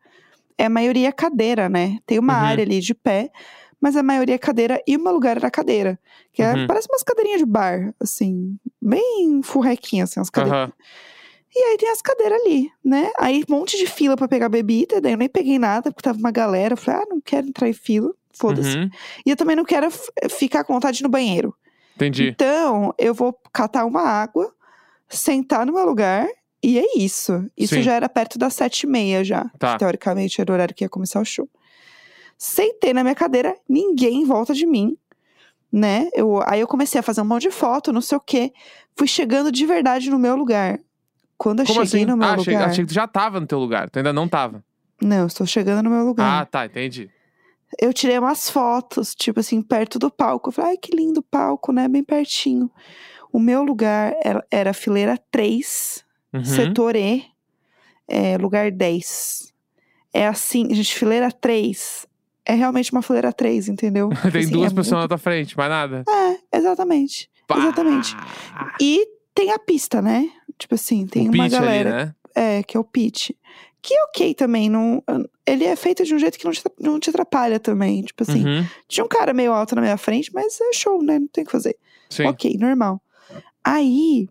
é 0.57 0.65
a 0.65 0.69
maioria 0.69 1.11
cadeira, 1.11 1.69
né? 1.69 1.99
Tem 2.05 2.19
uma 2.19 2.33
Uhum. 2.33 2.39
área 2.47 2.63
ali 2.63 2.79
de 2.79 2.93
pé, 2.93 3.31
mas 3.79 3.95
a 3.95 4.03
maioria 4.03 4.35
é 4.35 4.37
cadeira 4.39 4.81
e 4.87 4.97
o 4.97 4.99
meu 5.03 5.13
lugar 5.13 5.37
era 5.37 5.49
cadeira. 5.51 5.99
Que 6.33 6.41
é, 6.41 6.53
Uhum. 6.53 6.67
parece 6.67 6.87
umas 6.91 7.03
cadeirinhas 7.03 7.39
de 7.39 7.45
bar, 7.45 7.93
assim, 7.99 8.57
bem 8.81 9.41
furrequinha, 9.43 10.03
assim, 10.03 10.19
as 10.19 10.29
cadeiras. 10.29 10.63
Aham. 10.63 10.73
E 11.55 11.59
aí 11.59 11.77
tem 11.77 11.89
as 11.89 12.01
cadeiras 12.01 12.39
ali, 12.41 12.69
né? 12.83 13.09
Aí 13.17 13.43
um 13.49 13.53
monte 13.55 13.77
de 13.77 13.87
fila 13.87 14.15
pra 14.15 14.27
pegar 14.27 14.49
bebida, 14.49 14.99
daí 15.01 15.13
eu 15.13 15.17
nem 15.17 15.29
peguei 15.29 15.57
nada, 15.57 15.91
porque 15.91 16.03
tava 16.03 16.19
uma 16.19 16.29
galera. 16.31 16.73
Eu 16.73 16.77
falei, 16.77 17.01
ah, 17.01 17.05
não 17.09 17.21
quero 17.21 17.47
entrar 17.47 17.67
em 17.69 17.73
fila, 17.73 18.13
foda-se. 18.33 18.77
Uhum. 18.77 18.89
E 19.25 19.29
eu 19.31 19.35
também 19.35 19.55
não 19.55 19.63
quero 19.63 19.87
f- 19.87 20.11
ficar 20.29 20.63
com 20.65 20.73
vontade 20.73 21.01
no 21.01 21.09
banheiro. 21.09 21.55
Entendi. 21.95 22.27
Então, 22.27 22.93
eu 22.97 23.13
vou 23.13 23.33
catar 23.51 23.85
uma 23.85 24.01
água, 24.01 24.53
sentar 25.09 25.65
no 25.65 25.73
meu 25.73 25.85
lugar, 25.85 26.27
e 26.67 26.77
é 26.77 26.97
isso. 26.97 27.49
Isso 27.55 27.75
Sim. 27.75 27.81
já 27.81 27.93
era 27.93 28.09
perto 28.09 28.37
das 28.37 28.53
sete 28.53 28.81
e 28.81 28.87
meia 28.87 29.23
já. 29.23 29.49
Tá. 29.57 29.71
que 29.71 29.79
Teoricamente 29.79 30.41
era 30.41 30.51
o 30.51 30.53
horário 30.53 30.75
que 30.75 30.83
ia 30.83 30.89
começar 30.89 31.21
o 31.21 31.23
show. 31.23 31.49
Sentei 32.37 32.93
na 32.93 33.03
minha 33.03 33.15
cadeira, 33.15 33.55
ninguém 33.69 34.23
em 34.23 34.25
volta 34.25 34.53
de 34.53 34.65
mim, 34.65 34.97
né? 35.71 36.09
Eu, 36.13 36.43
aí 36.45 36.59
eu 36.59 36.67
comecei 36.67 36.99
a 36.99 37.01
fazer 37.01 37.21
um 37.21 37.25
monte 37.25 37.43
de 37.43 37.51
foto, 37.51 37.93
não 37.93 38.01
sei 38.01 38.17
o 38.17 38.21
quê. 38.21 38.51
Fui 38.97 39.07
chegando 39.07 39.49
de 39.49 39.65
verdade 39.65 40.09
no 40.09 40.19
meu 40.19 40.35
lugar. 40.35 40.77
Quando 41.37 41.61
eu 41.61 41.65
Como 41.65 41.85
cheguei 41.85 42.01
assim? 42.01 42.11
no 42.11 42.17
meu 42.17 42.27
ah, 42.27 42.33
achei, 42.33 42.53
lugar. 42.53 42.69
achei 42.69 42.83
que 42.83 42.89
tu 42.89 42.93
já 42.93 43.07
tava 43.07 43.39
no 43.39 43.47
teu 43.47 43.59
lugar. 43.59 43.89
Tu 43.89 43.99
ainda 43.99 44.11
não 44.11 44.27
tava. 44.27 44.61
Não, 45.01 45.19
eu 45.19 45.27
estou 45.27 45.47
chegando 45.47 45.83
no 45.83 45.89
meu 45.89 46.05
lugar. 46.05 46.41
Ah, 46.41 46.45
tá, 46.45 46.65
entendi. 46.65 47.09
Eu 47.79 47.93
tirei 47.93 48.19
umas 48.19 48.49
fotos, 48.49 49.15
tipo 49.15 49.39
assim, 49.39 49.61
perto 49.61 49.97
do 49.97 50.11
palco. 50.11 50.49
Eu 50.49 50.53
falei, 50.53 50.71
ai, 50.71 50.77
que 50.77 50.93
lindo 50.93 51.21
palco, 51.21 51.71
né? 51.71 51.87
Bem 51.87 52.03
pertinho. 52.03 52.69
O 53.31 53.39
meu 53.39 53.63
lugar 53.63 54.13
era, 54.21 54.45
era 54.51 54.73
fileira 54.73 55.17
3, 55.31 56.03
Uhum. 56.33 56.43
setor 56.45 56.95
E, 56.95 57.23
é, 58.07 58.37
lugar 58.37 58.71
10. 58.71 59.53
É 60.13 60.27
assim, 60.27 60.73
gente, 60.73 60.93
fileira 60.95 61.31
3 61.31 62.05
é 62.45 62.53
realmente 62.53 62.91
uma 62.91 63.01
fileira 63.01 63.31
3, 63.33 63.67
entendeu? 63.69 64.09
Tem 64.31 64.41
assim, 64.43 64.51
duas 64.51 64.71
é 64.71 64.75
pessoas 64.75 65.01
na 65.01 65.07
tua 65.07 65.17
frente, 65.17 65.55
mais 65.57 65.69
nada. 65.69 66.03
muito- 66.07 66.11
É, 66.51 66.57
exatamente. 66.57 67.29
Pá! 67.47 67.57
Exatamente. 67.59 68.15
E 68.81 69.07
tem 69.33 69.51
a 69.51 69.59
pista, 69.59 70.01
né? 70.01 70.29
Tipo 70.57 70.75
assim, 70.75 71.05
tem 71.05 71.29
o 71.29 71.31
uma 71.31 71.43
pitch 71.45 71.53
ali, 71.53 71.65
galera. 71.65 72.05
né? 72.05 72.15
É, 72.35 72.63
que 72.63 72.75
é 72.75 72.79
o 72.79 72.83
pitch. 72.83 73.31
Que 73.81 73.93
é 73.93 74.03
ok 74.03 74.33
também. 74.33 74.69
Não, 74.69 75.03
ele 75.45 75.63
é 75.63 75.75
feito 75.75 76.03
de 76.03 76.13
um 76.13 76.19
jeito 76.19 76.37
que 76.37 76.43
não 76.45 76.51
te, 76.51 76.61
não 76.79 76.99
te 76.99 77.09
atrapalha 77.09 77.59
também. 77.59 78.01
Tipo 78.01 78.23
assim, 78.23 78.43
Uhum. 78.45 78.65
tinha 78.87 79.03
um 79.05 79.07
cara 79.07 79.33
meio 79.33 79.53
alto 79.53 79.75
na 79.75 79.81
minha 79.81 79.97
frente, 79.97 80.31
mas 80.33 80.59
é 80.59 80.73
show, 80.73 81.01
né? 81.03 81.19
Não 81.19 81.27
tem 81.27 81.43
o 81.43 81.45
que 81.45 81.51
fazer. 81.51 81.77
Sim. 82.09 82.25
Ok, 82.25 82.57
normal. 82.59 83.01
Aí, 83.63 84.27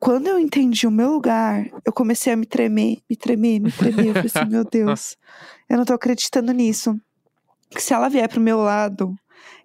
quando 0.00 0.26
eu 0.26 0.38
entendi 0.38 0.86
o 0.86 0.90
meu 0.90 1.12
lugar, 1.12 1.66
eu 1.84 1.92
comecei 1.92 2.32
a 2.32 2.36
me 2.36 2.46
tremer, 2.46 2.98
me 3.08 3.14
tremer, 3.14 3.60
me 3.60 3.70
tremer. 3.70 4.06
Eu 4.06 4.14
falei 4.14 4.30
assim, 4.34 4.50
meu 4.50 4.64
Deus, 4.68 5.16
eu 5.68 5.76
não 5.76 5.84
tô 5.84 5.92
acreditando 5.92 6.52
nisso. 6.52 6.98
Que 7.68 7.82
se 7.82 7.92
ela 7.92 8.08
vier 8.08 8.26
pro 8.26 8.40
meu 8.40 8.58
lado, 8.58 9.14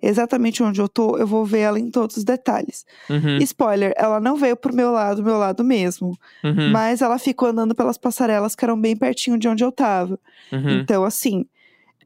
exatamente 0.01 0.61
onde 0.61 0.79
eu 0.79 0.89
tô, 0.89 1.17
eu 1.17 1.25
vou 1.25 1.45
ver 1.45 1.59
ela 1.59 1.79
em 1.79 1.89
todos 1.89 2.17
os 2.17 2.25
detalhes. 2.25 2.85
Uhum. 3.09 3.37
Spoiler, 3.37 3.93
ela 3.95 4.19
não 4.19 4.35
veio 4.35 4.57
pro 4.57 4.75
meu 4.75 4.91
lado, 4.91 5.23
meu 5.23 5.37
lado 5.37 5.63
mesmo. 5.63 6.17
Uhum. 6.43 6.69
Mas 6.69 7.01
ela 7.01 7.17
ficou 7.17 7.47
andando 7.47 7.73
pelas 7.73 7.97
passarelas 7.97 8.55
que 8.55 8.65
eram 8.65 8.79
bem 8.79 8.95
pertinho 8.95 9.39
de 9.39 9.47
onde 9.47 9.63
eu 9.63 9.71
tava. 9.71 10.19
Uhum. 10.51 10.81
Então, 10.81 11.05
assim, 11.05 11.45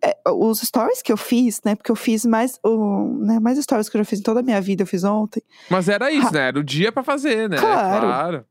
é, 0.03 0.15
os 0.31 0.59
stories 0.61 1.01
que 1.01 1.11
eu 1.11 1.17
fiz, 1.17 1.61
né? 1.63 1.75
Porque 1.75 1.91
eu 1.91 1.95
fiz 1.95 2.25
mais, 2.25 2.59
o, 2.63 3.03
né, 3.19 3.39
mais 3.39 3.57
stories 3.63 3.89
que 3.89 3.97
eu 3.97 4.01
já 4.01 4.05
fiz 4.05 4.19
em 4.19 4.23
toda 4.23 4.39
a 4.39 4.43
minha 4.43 4.59
vida, 4.61 4.83
eu 4.83 4.87
fiz 4.87 5.03
ontem. 5.03 5.41
Mas 5.69 5.89
era 5.89 6.11
isso, 6.11 6.33
né? 6.33 6.47
Era 6.47 6.59
o 6.59 6.63
dia 6.63 6.91
pra 6.91 7.03
fazer, 7.03 7.49
né? 7.49 7.57
Claro. 7.57 8.07
Claro. 8.07 8.45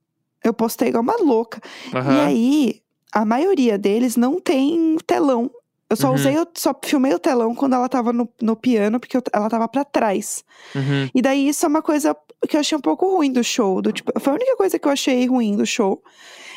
Eu 0.45 0.53
postei 0.55 0.89
igual 0.89 1.03
uma 1.03 1.17
louca. 1.17 1.61
E 1.93 1.97
Aham. 1.97 2.27
aí, 2.27 2.83
a 3.13 3.25
maioria 3.25 3.77
deles 3.79 4.17
não 4.17 4.41
tem 4.41 4.97
telão. 5.07 5.51
Eu 5.91 5.97
só 5.97 6.09
Uhum. 6.09 6.15
usei, 6.15 6.39
o- 6.39 6.47
só 6.55 6.75
filmei 6.85 7.15
o 7.15 7.19
telão 7.19 7.55
quando 7.55 7.75
ela 7.75 7.89
tava 7.89 8.13
no, 8.13 8.29
no 8.43 8.55
piano, 8.55 9.01
porque 9.01 9.17
eu- 9.17 9.23
ela 9.33 9.49
tava 9.49 9.67
pra 9.67 9.85
trás. 9.85 10.45
Uhum. 10.75 11.09
E 11.15 11.23
daí, 11.23 11.49
isso 11.49 11.65
é 11.65 11.69
uma 11.69 11.81
coisa 11.81 12.15
que 12.47 12.57
eu 12.57 12.61
achei 12.61 12.77
um 12.77 12.81
pouco 12.81 13.11
ruim 13.17 13.33
do 13.33 13.43
show. 13.43 13.81
Do, 13.83 13.91
tipo, 13.91 14.13
foi 14.21 14.33
a 14.33 14.37
única 14.37 14.55
coisa 14.57 14.79
que 14.79 14.87
eu 14.87 14.93
achei 14.93 15.27
ruim 15.27 15.57
do 15.57 15.65
show. 15.67 16.03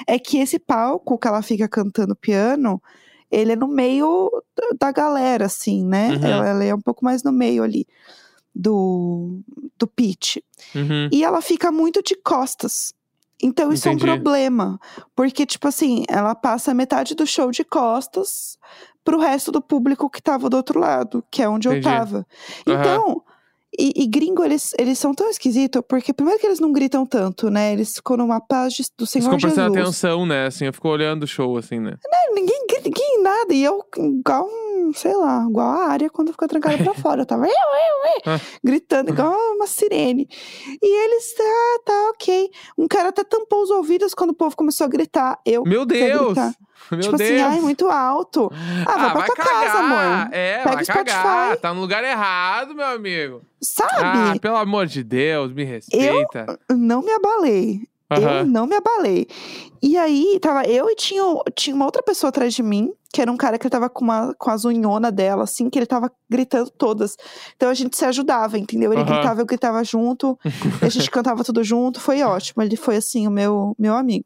É 0.06 0.20
que 0.20 0.38
esse 0.40 0.60
palco 0.60 1.18
que 1.18 1.28
ela 1.28 1.42
fica 1.42 1.68
cantando 1.68 2.16
piano, 2.16 2.82
ele 3.32 3.54
é 3.54 3.56
no 3.56 3.68
meio 3.68 4.30
da 4.80 4.92
galera, 4.92 5.46
assim, 5.46 5.86
né? 5.86 6.10
Uhum. 6.10 6.26
Ela, 6.26 6.50
ela 6.50 6.64
é 6.64 6.76
um 6.76 6.82
pouco 6.82 7.04
mais 7.06 7.24
no 7.24 7.32
meio 7.32 7.64
ali 7.64 7.88
do, 8.54 9.40
do 9.78 9.88
pitch. 9.88 10.38
Uhum. 10.76 11.10
E 11.12 11.24
ela 11.24 11.42
fica 11.42 11.72
muito 11.72 12.04
de 12.04 12.16
costas. 12.16 12.94
Então 13.42 13.72
isso 13.72 13.88
Entendi. 13.88 14.08
é 14.08 14.14
um 14.14 14.16
problema. 14.16 14.80
Porque, 15.16 15.46
tipo 15.46 15.68
assim, 15.68 16.04
ela 16.08 16.36
passa 16.36 16.74
metade 16.74 17.16
do 17.16 17.26
show 17.26 17.50
de 17.52 17.64
costas 17.64 18.58
pro 19.04 19.20
resto 19.20 19.52
do 19.52 19.62
público 19.62 20.10
que 20.10 20.22
tava 20.22 20.50
do 20.50 20.58
outro 20.58 20.80
lado, 20.80 21.24
que 21.32 21.42
é 21.42 21.50
onde 21.50 21.68
Entendi. 21.68 21.88
eu 21.88 21.92
tava. 21.92 22.28
Aham. 22.68 22.80
Então, 22.80 23.24
e, 23.78 24.04
e 24.04 24.08
gringo, 24.08 24.44
eles, 24.44 24.74
eles 24.78 25.00
são 25.00 25.14
tão 25.14 25.30
esquisitos, 25.30 25.82
porque 25.88 26.14
primeiro 26.14 26.40
que 26.40 26.46
eles 26.46 26.60
não 26.60 26.72
gritam 26.72 27.06
tanto, 27.06 27.50
né? 27.50 27.72
Eles 27.74 27.96
ficam 27.96 28.18
numa 28.18 28.40
paz 28.42 28.74
de- 28.74 28.84
do 28.98 29.06
Senhor 29.08 29.24
ficam 29.26 29.40
prestando 29.40 29.74
Jesus. 29.74 29.88
atenção, 30.04 30.26
né? 30.26 30.46
Assim, 30.46 30.66
eu 30.66 30.74
fico 30.74 30.90
olhando 30.90 31.24
o 31.24 31.28
show, 31.28 31.58
assim, 31.58 31.80
né? 31.80 31.96
Ninguém 32.34 32.66
grita, 32.68 32.84
ninguém 32.86 33.22
nada. 33.24 33.54
E 33.54 33.64
eu, 33.64 33.82
igual 33.98 34.48
um, 34.48 34.92
sei 34.94 35.16
lá, 35.16 35.46
igual 35.50 35.68
a 35.70 35.88
área 35.88 36.10
quando 36.10 36.32
fica 36.32 36.48
trancada 36.48 36.78
pra 36.84 36.94
fora. 36.96 37.22
Eu 37.22 37.26
tava 37.26 37.46
eu, 37.46 37.50
eu, 37.50 38.12
eu, 38.26 38.34
Ah. 38.34 38.42
gritando, 38.64 39.10
igual 39.12 39.34
uma 39.56 39.68
sirene. 39.68 40.28
E 40.82 41.04
eles, 41.06 41.34
ah, 41.40 41.80
tá, 41.86 42.10
ok. 42.14 42.50
Um 42.78 42.88
cara 42.88 43.10
até 43.10 43.24
tampou 43.24 43.64
os 43.64 43.70
ouvidos 43.70 44.14
quando 44.14 44.32
o 44.32 44.36
povo 44.36 44.56
começou 44.56 44.86
a 44.86 44.90
gritar. 44.90 45.40
Eu 45.46 45.64
Meu 45.64 45.86
Deus! 45.86 46.26
gritar. 46.34 46.54
Meu 46.92 47.00
tipo 47.02 47.18
Deus! 47.18 47.30
assim, 47.30 47.42
ai, 47.42 47.62
muito 47.62 47.88
alto. 47.90 48.52
Ah, 48.86 48.98
vai 48.98 49.12
pra 49.12 49.24
tua 49.26 49.36
cagar. 49.36 49.62
casa, 49.64 49.80
amor. 49.80 50.34
É, 50.34 50.58
Pega 50.64 50.74
vai 50.76 50.82
o 50.82 50.86
Spotify. 50.86 51.06
cagar. 51.06 51.58
Tá 51.58 51.74
no 51.74 51.82
lugar 51.82 52.04
errado, 52.04 52.74
meu 52.74 52.86
amigo. 52.86 53.42
Ah, 53.42 53.62
Sabe? 53.62 54.40
pelo 54.40 54.58
amor 54.58 54.86
de 54.88 55.04
Deus, 55.04 55.54
me 55.54 55.64
respeita. 55.64 56.60
Não 56.70 57.02
me 57.02 57.12
abalei. 57.12 57.82
Eu 58.10 58.30
Aham. 58.30 58.44
não 58.44 58.68
me 58.68 58.76
abalei. 58.76 59.26
E 59.82 59.98
aí, 59.98 60.38
tava 60.42 60.64
eu 60.68 60.90
e 60.90 60.96
tinha, 60.96 61.24
tinha 61.56 61.74
uma 61.76 61.86
outra 61.86 62.04
pessoa 62.04 62.28
atrás 62.30 62.54
de 62.54 62.62
mim, 62.62 62.92
que 63.14 63.22
era 63.22 63.32
um 63.32 63.38
cara 63.38 63.58
que 63.58 63.70
tava 63.70 63.90
com, 63.90 64.04
uma, 64.04 64.34
com 64.38 64.52
as 64.52 64.66
unhonas 64.66 65.14
dela, 65.14 65.44
assim, 65.46 65.70
que 65.70 65.80
ele 65.80 65.86
tava 65.86 66.12
gritando 66.30 66.70
todas. 66.72 67.16
Então 67.56 67.70
a 67.70 67.74
gente 67.74 67.96
se 67.98 68.04
ajudava, 68.04 68.58
entendeu? 68.60 68.92
Ele 68.92 69.02
Aham. 69.02 69.14
gritava, 69.14 69.42
eu 69.42 69.46
gritava 69.46 69.82
junto, 69.84 70.38
a 70.82 70.90
gente 70.90 71.10
cantava 71.10 71.42
tudo 71.44 71.64
junto, 71.64 72.02
foi 72.02 72.22
ótimo. 72.22 72.62
Ele 72.62 72.76
foi, 72.76 72.98
assim, 72.98 73.28
o 73.28 73.32
meu, 73.32 73.74
meu 73.80 73.96
amigo. 73.96 74.26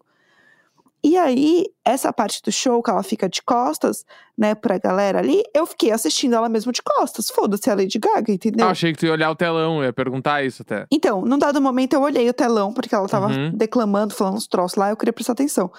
E 1.07 1.15
aí, 1.17 1.65
essa 1.85 2.11
parte 2.11 2.41
do 2.41 2.51
show, 2.51 2.81
que 2.81 2.89
ela 2.89 3.03
fica 3.03 3.29
de 3.29 3.39
costas, 3.43 4.03
né, 4.35 4.55
pra 4.55 4.79
galera 4.79 5.19
ali, 5.19 5.43
eu 5.53 5.67
fiquei 5.67 5.91
assistindo 5.91 6.33
ela 6.35 6.49
mesmo 6.49 6.71
de 6.71 6.81
costas. 6.81 7.29
Foda-se 7.29 7.69
a 7.69 7.75
Lady 7.75 7.99
Gaga, 7.99 8.31
entendeu? 8.33 8.65
Ah, 8.67 8.71
achei 8.71 8.91
que 8.91 8.97
tu 8.97 9.05
ia 9.05 9.11
olhar 9.11 9.29
o 9.29 9.35
telão, 9.35 9.83
ia 9.83 9.93
perguntar 9.93 10.43
isso 10.43 10.63
até. 10.63 10.87
Então, 10.91 11.21
num 11.21 11.37
dado 11.37 11.61
momento 11.61 11.93
eu 11.93 12.01
olhei 12.01 12.27
o 12.27 12.33
telão, 12.33 12.73
porque 12.73 12.95
ela 12.95 13.07
tava 13.07 13.27
Uhum. 13.27 13.51
declamando, 13.53 14.15
falando 14.15 14.37
uns 14.37 14.47
troços 14.47 14.77
lá, 14.77 14.89
eu 14.89 14.97
queria 14.97 15.13
prestar 15.13 15.33
atenção. 15.33 15.71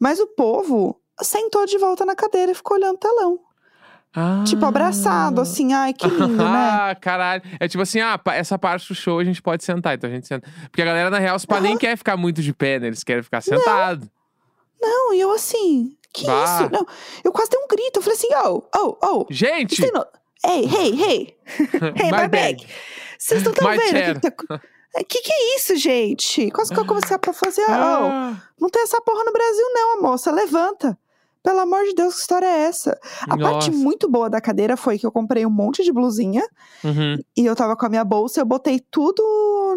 Mas 0.00 0.18
o 0.18 0.26
povo 0.26 1.00
sentou 1.22 1.64
de 1.66 1.78
volta 1.78 2.04
na 2.04 2.16
cadeira 2.16 2.50
e 2.50 2.54
ficou 2.56 2.76
olhando 2.76 2.96
o 2.96 2.98
telão. 2.98 3.38
Tipo, 4.44 4.66
abraçado, 4.66 5.40
assim, 5.40 5.72
ai, 5.72 5.92
que 5.92 6.06
lindo, 6.08 6.36
né? 6.36 6.44
Ah, 6.90 6.96
caralho. 7.00 7.42
É 7.60 7.68
tipo 7.68 7.82
assim, 7.82 8.00
ah, 8.00 8.20
essa 8.32 8.58
parte 8.58 8.88
do 8.88 8.94
show 8.94 9.20
a 9.20 9.24
gente 9.24 9.40
pode 9.40 9.62
sentar, 9.64 9.94
então 9.94 10.10
a 10.10 10.12
gente 10.12 10.26
senta. 10.26 10.48
Porque 10.70 10.82
a 10.82 10.84
galera, 10.84 11.10
na 11.10 11.18
real, 11.20 11.36
os 11.36 11.44
pá, 11.44 11.60
nem 11.60 11.76
quer 11.78 11.96
ficar 11.96 12.16
muito 12.16 12.42
de 12.42 12.52
pé, 12.52 12.80
né? 12.80 12.88
Eles 12.88 13.04
querem 13.04 13.22
ficar 13.22 13.40
sentado. 13.40 14.02
Não, 14.02 14.23
e 15.14 15.20
eu 15.20 15.30
assim, 15.32 15.96
que 16.12 16.26
Bah. 16.26 16.44
isso? 16.44 16.70
Não, 16.72 16.86
eu 17.24 17.32
quase 17.32 17.50
dei 17.50 17.60
um 17.60 17.68
grito, 17.68 17.98
eu 17.98 18.02
falei 18.02 18.16
assim, 18.18 18.28
oh, 18.44 18.62
oh, 18.76 18.96
oh, 19.02 19.26
Gente! 19.30 19.80
não... 19.92 20.04
Ei, 20.46 20.64
hey, 20.66 21.02
hey, 21.02 21.36
hey, 21.58 22.10
my, 22.12 22.28
bag. 22.28 22.66
Vocês 23.18 23.42
não 23.42 23.52
estão 23.52 23.70
My 23.70 23.78
vendo? 23.78 24.18
O 24.18 24.20
que, 24.20 24.30
tá... 24.30 24.60
Que 25.08 25.20
que 25.22 25.32
é 25.32 25.56
isso, 25.56 25.74
gente? 25.76 26.50
Quase 26.50 26.72
que 26.72 26.78
eu 26.78 26.86
comecei 26.86 27.16
a 27.16 27.32
fazer, 27.32 27.62
oh, 27.62 27.72
Ah, 27.72 28.42
não 28.60 28.68
tem 28.68 28.82
essa 28.82 29.00
porra 29.00 29.24
no 29.24 29.32
Brasil 29.32 29.64
não, 29.72 29.98
a 29.98 30.02
moça, 30.02 30.30
levanta. 30.30 30.96
Pelo 31.42 31.60
amor 31.60 31.84
de 31.84 31.94
Deus, 31.94 32.14
que 32.14 32.20
história 32.20 32.46
é 32.46 32.60
essa? 32.62 32.98
A 33.22 33.36
parte 33.36 33.70
nossa. 33.70 33.72
muito 33.72 34.08
boa 34.08 34.30
da 34.30 34.40
cadeira 34.40 34.76
foi 34.78 34.98
que 34.98 35.04
eu 35.04 35.12
comprei 35.12 35.44
um 35.44 35.50
monte 35.50 35.82
de 35.82 35.92
blusinha 35.92 36.42
Uhum. 36.82 37.18
e 37.36 37.44
eu 37.44 37.54
tava 37.56 37.76
com 37.76 37.84
a 37.84 37.88
minha 37.90 38.04
bolsa, 38.04 38.40
eu 38.40 38.46
botei 38.46 38.80
tudo 38.90 39.22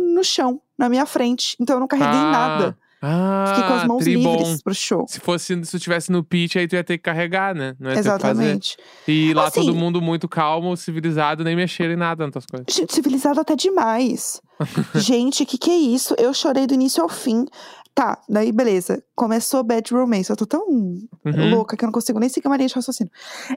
no 0.01 0.23
chão, 0.23 0.61
na 0.77 0.87
minha 0.87 1.05
frente. 1.05 1.57
Então 1.59 1.75
eu 1.75 1.79
não 1.81 1.87
carreguei 1.87 2.19
Ah, 2.19 2.31
nada. 2.31 2.77
Ah, 3.01 3.45
Fiquei 3.53 3.63
com 3.69 3.73
as 3.75 3.85
mãos 3.85 4.03
tribom. 4.03 4.37
livres 4.37 4.61
pro 4.63 4.73
show. 4.73 5.05
Se 5.07 5.19
fosse, 5.19 5.63
se 5.65 5.71
tu 5.71 5.79
tivesse 5.79 6.11
no 6.11 6.23
pitch, 6.23 6.55
aí 6.55 6.67
tu 6.67 6.75
ia 6.75 6.83
ter 6.83 6.97
que 6.97 7.03
carregar, 7.03 7.53
né? 7.53 7.75
Não 7.79 7.91
ia 7.91 7.99
Exatamente. 7.99 8.75
E 9.07 9.33
lá 9.33 9.47
Assim- 9.47 9.61
todo 9.61 9.75
mundo 9.75 10.01
muito 10.01 10.27
calmo, 10.27 10.75
civilizado, 10.75 11.43
nem 11.43 11.55
mexeram 11.55 11.93
em 11.93 11.97
nada 11.97 12.23
nas 12.25 12.31
tuas 12.33 12.45
coisas. 12.47 12.65
Gente, 12.73 12.93
civilizado 12.93 13.39
até 13.39 13.55
demais. 13.55 14.41
Gente, 14.95 15.45
que 15.45 15.57
que 15.57 15.69
é 15.69 15.75
isso? 15.75 16.15
Eu 16.17 16.33
chorei 16.33 16.65
do 16.65 16.73
início 16.73 17.03
ao 17.03 17.09
fim. 17.09 17.45
Tá, 17.93 18.19
daí 18.29 18.51
beleza. 18.51 19.01
Começou 19.15 19.63
Bad 19.63 19.91
Romance. 19.93 20.29
Eu 20.29 20.35
tô 20.35 20.45
tão 20.45 20.67
Uhum. 20.67 21.49
louca 21.51 21.75
que 21.77 21.83
eu 21.83 21.87
não 21.87 21.93
consigo 21.93 22.19
nem 22.19 22.29
seguir 22.29 22.47
uma 22.47 22.57
linha 22.57 22.67
de 22.69 22.75
raciocínio. 22.75 23.11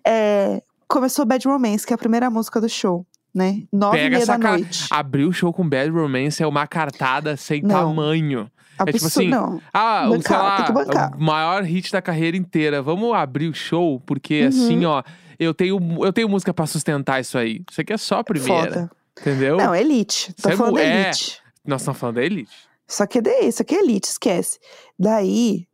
É, 0.06 0.62
começou 0.88 1.24
Bad 1.24 1.46
Romance, 1.46 1.86
que 1.86 1.92
é 1.92 1.96
a 1.96 1.98
primeira 1.98 2.28
música 2.30 2.60
do 2.60 2.68
show, 2.68 3.06
né? 3.34 3.62
Nove 3.72 3.96
e 3.96 4.00
Pega 4.00 4.10
meia 4.10 4.22
essa 4.22 4.32
da 4.32 4.38
cara- 4.38 4.58
noite. 4.58 4.86
Abrir 4.90 5.24
o 5.24 5.32
show 5.32 5.52
com 5.52 5.66
Bad 5.68 5.90
Romance 5.90 6.42
é 6.42 6.46
uma 6.46 6.66
cartada 6.66 7.36
sem 7.36 7.62
Não. 7.62 7.68
tamanho. 7.94 8.50
Absurdo, 8.82 8.92
tipo 8.98 9.06
assim, 9.06 9.28
não. 9.28 9.60
Ah, 9.72 10.04
o, 10.06 10.10
sei 10.10 10.16
Bancar, 10.18 10.42
lá, 10.42 10.62
que 10.64 10.72
bancar. 10.72 11.16
o 11.16 11.22
maior 11.22 11.62
hit 11.62 11.90
da 11.92 12.00
carreira 12.02 12.36
inteira. 12.36 12.80
Vamos 12.82 13.14
abrir 13.14 13.48
o 13.48 13.54
show, 13.54 14.00
porque 14.00 14.42
Uhum. 14.42 14.48
assim, 14.48 14.84
ó, 14.84 15.02
eu 15.38 15.52
tenho, 15.54 15.78
eu 16.04 16.12
tenho 16.12 16.28
música 16.28 16.52
pra 16.54 16.66
sustentar 16.66 17.20
isso 17.20 17.36
aí. 17.38 17.62
Isso 17.70 17.80
aqui 17.80 17.92
é 17.92 17.96
só 17.96 18.18
a 18.20 18.24
primeira. 18.24 18.72
Foda. 18.72 18.90
Entendeu? 19.20 19.56
Não, 19.56 19.74
Elite. 19.74 20.32
Tô 20.34 20.48
Isso 20.48 20.50
é 20.50 20.56
falando 20.56 20.72
mu- 20.72 20.78
da 20.78 20.84
é. 20.84 21.02
Elite. 21.06 21.38
Nós 21.66 21.80
estamos 21.82 22.00
falando 22.00 22.14
da 22.16 22.24
Elite. 22.24 22.52
Isso 22.88 23.02
aqui 23.02 23.18
é 23.24 23.44
isso 23.44 23.62
aqui 23.62 23.74
é 23.76 23.78
Elite, 23.82 24.08
esquece. 24.08 24.58
Daí, 24.98 25.66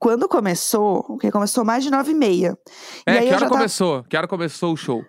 quando 0.00 0.26
começou, 0.28 1.02
porque 1.04 1.30
começou 1.30 1.64
mais 1.64 1.84
de 1.84 1.90
nove 1.90 2.12
e 2.12 2.14
meia. 2.14 2.56
É, 3.06 3.12
e 3.14 3.18
aí 3.18 3.20
que 3.20 3.28
hora 3.28 3.38
já 3.40 3.46
tava 3.46 3.50
começou? 3.56 4.02
Que 4.04 4.16
hora 4.16 4.26
começou 4.26 4.72
o 4.72 4.76
show? 4.76 5.04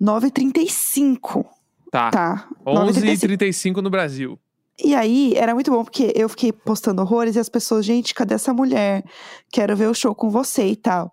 9h35, 0.00 1.44
Tá. 1.90 2.10
tá? 2.10 2.48
9h35. 2.64 3.38
11h35 3.38 3.76
no 3.82 3.90
Brasil. 3.90 4.38
E 4.82 4.94
aí, 4.94 5.32
era 5.36 5.54
muito 5.54 5.70
bom, 5.72 5.82
porque 5.82 6.12
eu 6.14 6.28
fiquei 6.28 6.52
postando 6.52 7.02
horrores 7.02 7.34
e 7.34 7.38
as 7.40 7.48
pessoas, 7.48 7.84
gente, 7.84 8.14
cadê 8.14 8.34
essa 8.34 8.54
mulher? 8.54 9.02
Quero 9.50 9.74
ver 9.76 9.88
o 9.88 9.94
show 9.94 10.14
com 10.14 10.30
você 10.30 10.66
e 10.68 10.76
tal. 10.76 11.12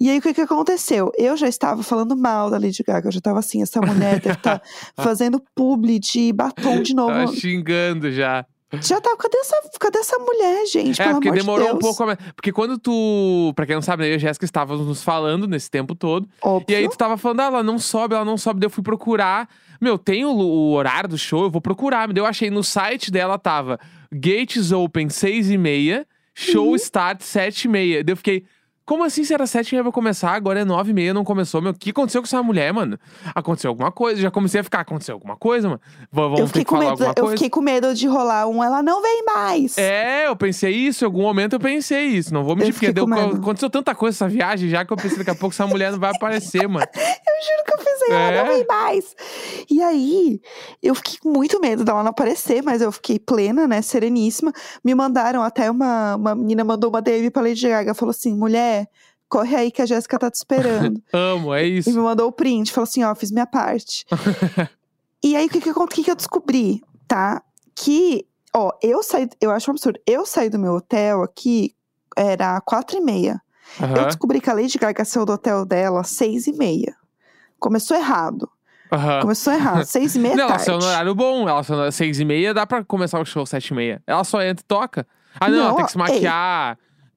E 0.00 0.08
aí, 0.08 0.18
o 0.18 0.22
que 0.22 0.32
que 0.32 0.40
aconteceu? 0.40 1.12
Eu 1.18 1.36
já 1.36 1.46
estava 1.46 1.82
falando 1.82 2.16
mal 2.16 2.48
da 2.50 2.56
Lady 2.58 2.82
Gaga, 2.82 3.08
eu 3.08 3.12
já 3.12 3.18
estava 3.18 3.38
assim, 3.38 3.60
essa 3.62 3.80
mulher 3.80 4.18
deve 4.20 4.36
estar 4.36 4.62
fazendo 4.96 5.42
publi 5.54 5.98
de 5.98 6.32
batom 6.32 6.80
de 6.80 6.94
novo. 6.94 7.12
Tava 7.12 7.32
xingando 7.34 8.10
já. 8.10 8.46
Já 8.82 9.00
tava, 9.00 9.16
cadê 9.16 9.38
essa, 9.38 9.56
cadê 9.78 9.98
essa 9.98 10.18
mulher, 10.18 10.66
gente? 10.66 11.00
É, 11.00 11.04
Pelo 11.04 11.20
porque 11.20 11.30
demorou 11.30 11.68
de 11.68 11.74
um 11.74 11.78
pouco. 11.78 12.02
a- 12.02 12.16
Porque 12.34 12.50
quando 12.52 12.76
tu. 12.78 13.52
Pra 13.54 13.64
quem 13.64 13.76
não 13.76 13.80
sabe, 13.82 14.02
né, 14.02 14.08
eu 14.08 14.12
e 14.12 14.16
a 14.16 14.18
Jéssica 14.18 14.44
estávamos 14.44 14.84
nos 14.86 15.02
falando 15.04 15.46
nesse 15.46 15.70
tempo 15.70 15.94
todo. 15.94 16.28
Óbvio. 16.42 16.66
E 16.72 16.74
aí 16.74 16.88
tu 16.88 16.96
tava 16.98 17.16
falando, 17.16 17.40
ah, 17.40 17.44
ela 17.44 17.62
não 17.62 17.78
sobe, 17.78 18.14
ela 18.16 18.24
não 18.24 18.36
sobe. 18.36 18.58
Daí 18.58 18.66
eu 18.66 18.70
fui 18.70 18.82
procurar. 18.82 19.48
Meu, 19.80 19.98
tem 19.98 20.24
o, 20.24 20.30
o 20.30 20.72
horário 20.72 21.08
do 21.08 21.18
show, 21.18 21.44
eu 21.44 21.50
vou 21.50 21.60
procurar. 21.60 22.08
Eu 22.16 22.26
achei 22.26 22.50
no 22.50 22.62
site 22.62 23.10
dela, 23.10 23.38
tava 23.38 23.78
Gates 24.12 24.72
Open 24.72 25.08
6 25.08 25.50
e 25.50 25.58
meia, 25.58 26.06
show 26.34 26.68
Uhum. 26.70 26.76
start 26.76 27.20
7 27.22 27.64
e 27.64 27.68
meia. 27.68 28.04
Daí 28.04 28.12
eu 28.12 28.16
fiquei, 28.16 28.44
como 28.86 29.02
assim 29.04 29.24
se 29.24 29.34
era 29.34 29.46
7 29.46 29.68
e 29.68 29.74
meia 29.74 29.82
pra 29.82 29.92
começar, 29.92 30.30
agora 30.32 30.60
é 30.60 30.64
9 30.64 30.90
e 30.90 30.94
meia, 30.94 31.12
não 31.12 31.24
começou? 31.24 31.60
Meu, 31.60 31.72
o 31.72 31.74
que 31.74 31.90
aconteceu 31.90 32.22
com 32.22 32.26
essa 32.26 32.42
mulher, 32.42 32.72
mano? 32.72 32.98
Aconteceu 33.34 33.68
alguma 33.68 33.90
coisa, 33.90 34.20
já 34.20 34.30
comecei 34.30 34.60
a 34.60 34.64
ficar, 34.64 34.80
aconteceu 34.80 35.14
alguma 35.14 35.36
coisa, 35.36 35.68
mano? 35.68 35.80
Vamos 36.10 36.38
eu 36.38 36.46
ter 36.46 36.60
fiquei, 36.60 36.64
que 36.64 36.70
com 36.70 36.76
falar 36.76 36.90
medo, 36.90 37.02
alguma 37.02 37.10
eu 37.16 37.22
coisa? 37.24 37.36
fiquei 37.36 37.50
com 37.50 37.60
medo 37.60 37.94
de 37.94 38.06
rolar 38.06 38.46
um, 38.46 38.62
ela 38.62 38.82
não 38.82 39.02
vem 39.02 39.24
mais. 39.24 39.76
É, 39.76 40.28
eu 40.28 40.36
pensei 40.36 40.70
isso, 40.72 41.04
em 41.04 41.06
algum 41.06 41.22
momento 41.22 41.54
eu 41.54 41.60
pensei 41.60 42.04
isso. 42.06 42.32
Não 42.32 42.44
vou 42.44 42.54
mentir, 42.54 42.72
porque 42.74 42.92
deu, 42.92 43.04
aconteceu 43.12 43.68
tanta 43.68 43.94
coisa 43.94 44.16
essa 44.16 44.28
viagem 44.28 44.68
já 44.68 44.84
que 44.84 44.92
eu 44.92 44.96
pensei 44.96 45.18
daqui 45.18 45.30
a 45.30 45.34
pouco 45.34 45.52
essa 45.52 45.66
mulher 45.66 45.90
não 45.90 45.98
vai 45.98 46.12
aparecer, 46.14 46.68
mano. 46.68 46.86
Eu 47.36 47.42
juro 47.42 47.64
que 47.66 47.72
eu 47.74 47.78
pensei, 47.78 48.08
ela 48.14 48.32
É? 48.32 48.38
não 48.38 48.46
vem 48.54 48.66
mais. 48.66 49.14
E 49.70 49.82
aí, 49.82 50.40
eu 50.82 50.94
fiquei 50.94 51.18
com 51.18 51.28
muito 51.30 51.60
medo 51.60 51.84
dela 51.84 52.02
não 52.02 52.10
aparecer, 52.10 52.62
mas 52.62 52.80
eu 52.80 52.90
fiquei 52.90 53.18
plena, 53.18 53.66
né, 53.68 53.82
sereníssima. 53.82 54.52
Me 54.82 54.94
mandaram 54.94 55.42
até 55.42 55.70
uma, 55.70 56.16
uma 56.16 56.34
menina 56.34 56.64
mandou 56.64 56.88
uma 56.88 57.02
DM 57.02 57.30
pra 57.30 57.42
Lady 57.42 57.68
Gaga, 57.68 57.94
falou 57.94 58.10
assim, 58.10 58.34
mulher, 58.34 58.75
corre 59.28 59.56
aí 59.56 59.70
que 59.70 59.82
a 59.82 59.86
Jéssica 59.86 60.18
tá 60.18 60.30
te 60.30 60.34
esperando. 60.36 61.02
Amo, 61.12 61.52
é 61.54 61.66
e 61.66 61.78
isso. 61.78 61.90
me 61.90 61.96
mandou 61.98 62.28
o 62.28 62.32
print, 62.32 62.72
falou 62.72 62.84
assim, 62.88 63.02
ó, 63.04 63.14
fiz 63.14 63.30
minha 63.30 63.46
parte. 63.46 64.04
e 65.22 65.36
aí, 65.36 65.46
o 65.46 65.48
que 65.48 65.60
que, 65.60 65.68
eu- 65.70 65.86
que 65.86 66.10
eu 66.10 66.14
descobri, 66.16 66.82
tá? 67.08 67.42
Que, 67.74 68.26
ó, 68.54 68.70
eu 68.82 69.02
saí, 69.02 69.28
eu 69.40 69.50
acho 69.50 69.70
um 69.70 69.72
absurdo, 69.74 69.98
eu 70.06 70.24
saí 70.26 70.48
do 70.48 70.58
meu 70.58 70.74
hotel 70.74 71.22
aqui, 71.22 71.74
era 72.16 72.60
quatro 72.60 72.96
e 72.96 73.00
meia. 73.00 73.40
Eu 73.80 73.86
Aham, 73.86 74.04
descobri 74.06 74.40
que 74.40 74.48
a 74.48 74.54
Lady 74.54 74.78
Gaga 74.78 75.04
saiu 75.04 75.26
do 75.26 75.32
hotel 75.32 75.64
dela 75.66 76.00
às 76.00 76.10
seis 76.10 76.46
e 76.46 76.52
meia. 76.52 76.94
Começou 77.58 77.96
errado. 77.96 78.48
aham. 78.92 79.20
Começou 79.22 79.52
errado. 79.52 79.84
Seis 79.86 80.14
e 80.14 80.18
meia 80.20 80.36
Não, 80.36 80.42
ela 80.44 80.50
tarde. 80.52 80.64
saiu 80.66 80.78
no 80.78 80.84
horário 80.86 81.14
bom. 81.14 81.48
Ela 81.48 81.62
saiu 81.64 81.90
seis 81.90 82.20
e 82.20 82.24
meia, 82.24 82.54
dá 82.54 82.64
pra 82.66 82.84
começar 82.84 83.18
o 83.18 83.24
show 83.24 83.44
sete 83.44 83.68
e 83.68 83.74
meia. 83.74 84.00
Ela 84.06 84.22
só 84.24 84.40
entra 84.42 84.62
e 84.62 84.66
toca. 84.68 85.06
Ah, 85.40 85.48
não, 85.50 85.56
Não, 85.58 85.64
ela 85.66 85.74
tem 85.76 85.84
que 85.86 85.90
se 85.92 85.98
ei. 85.98 86.20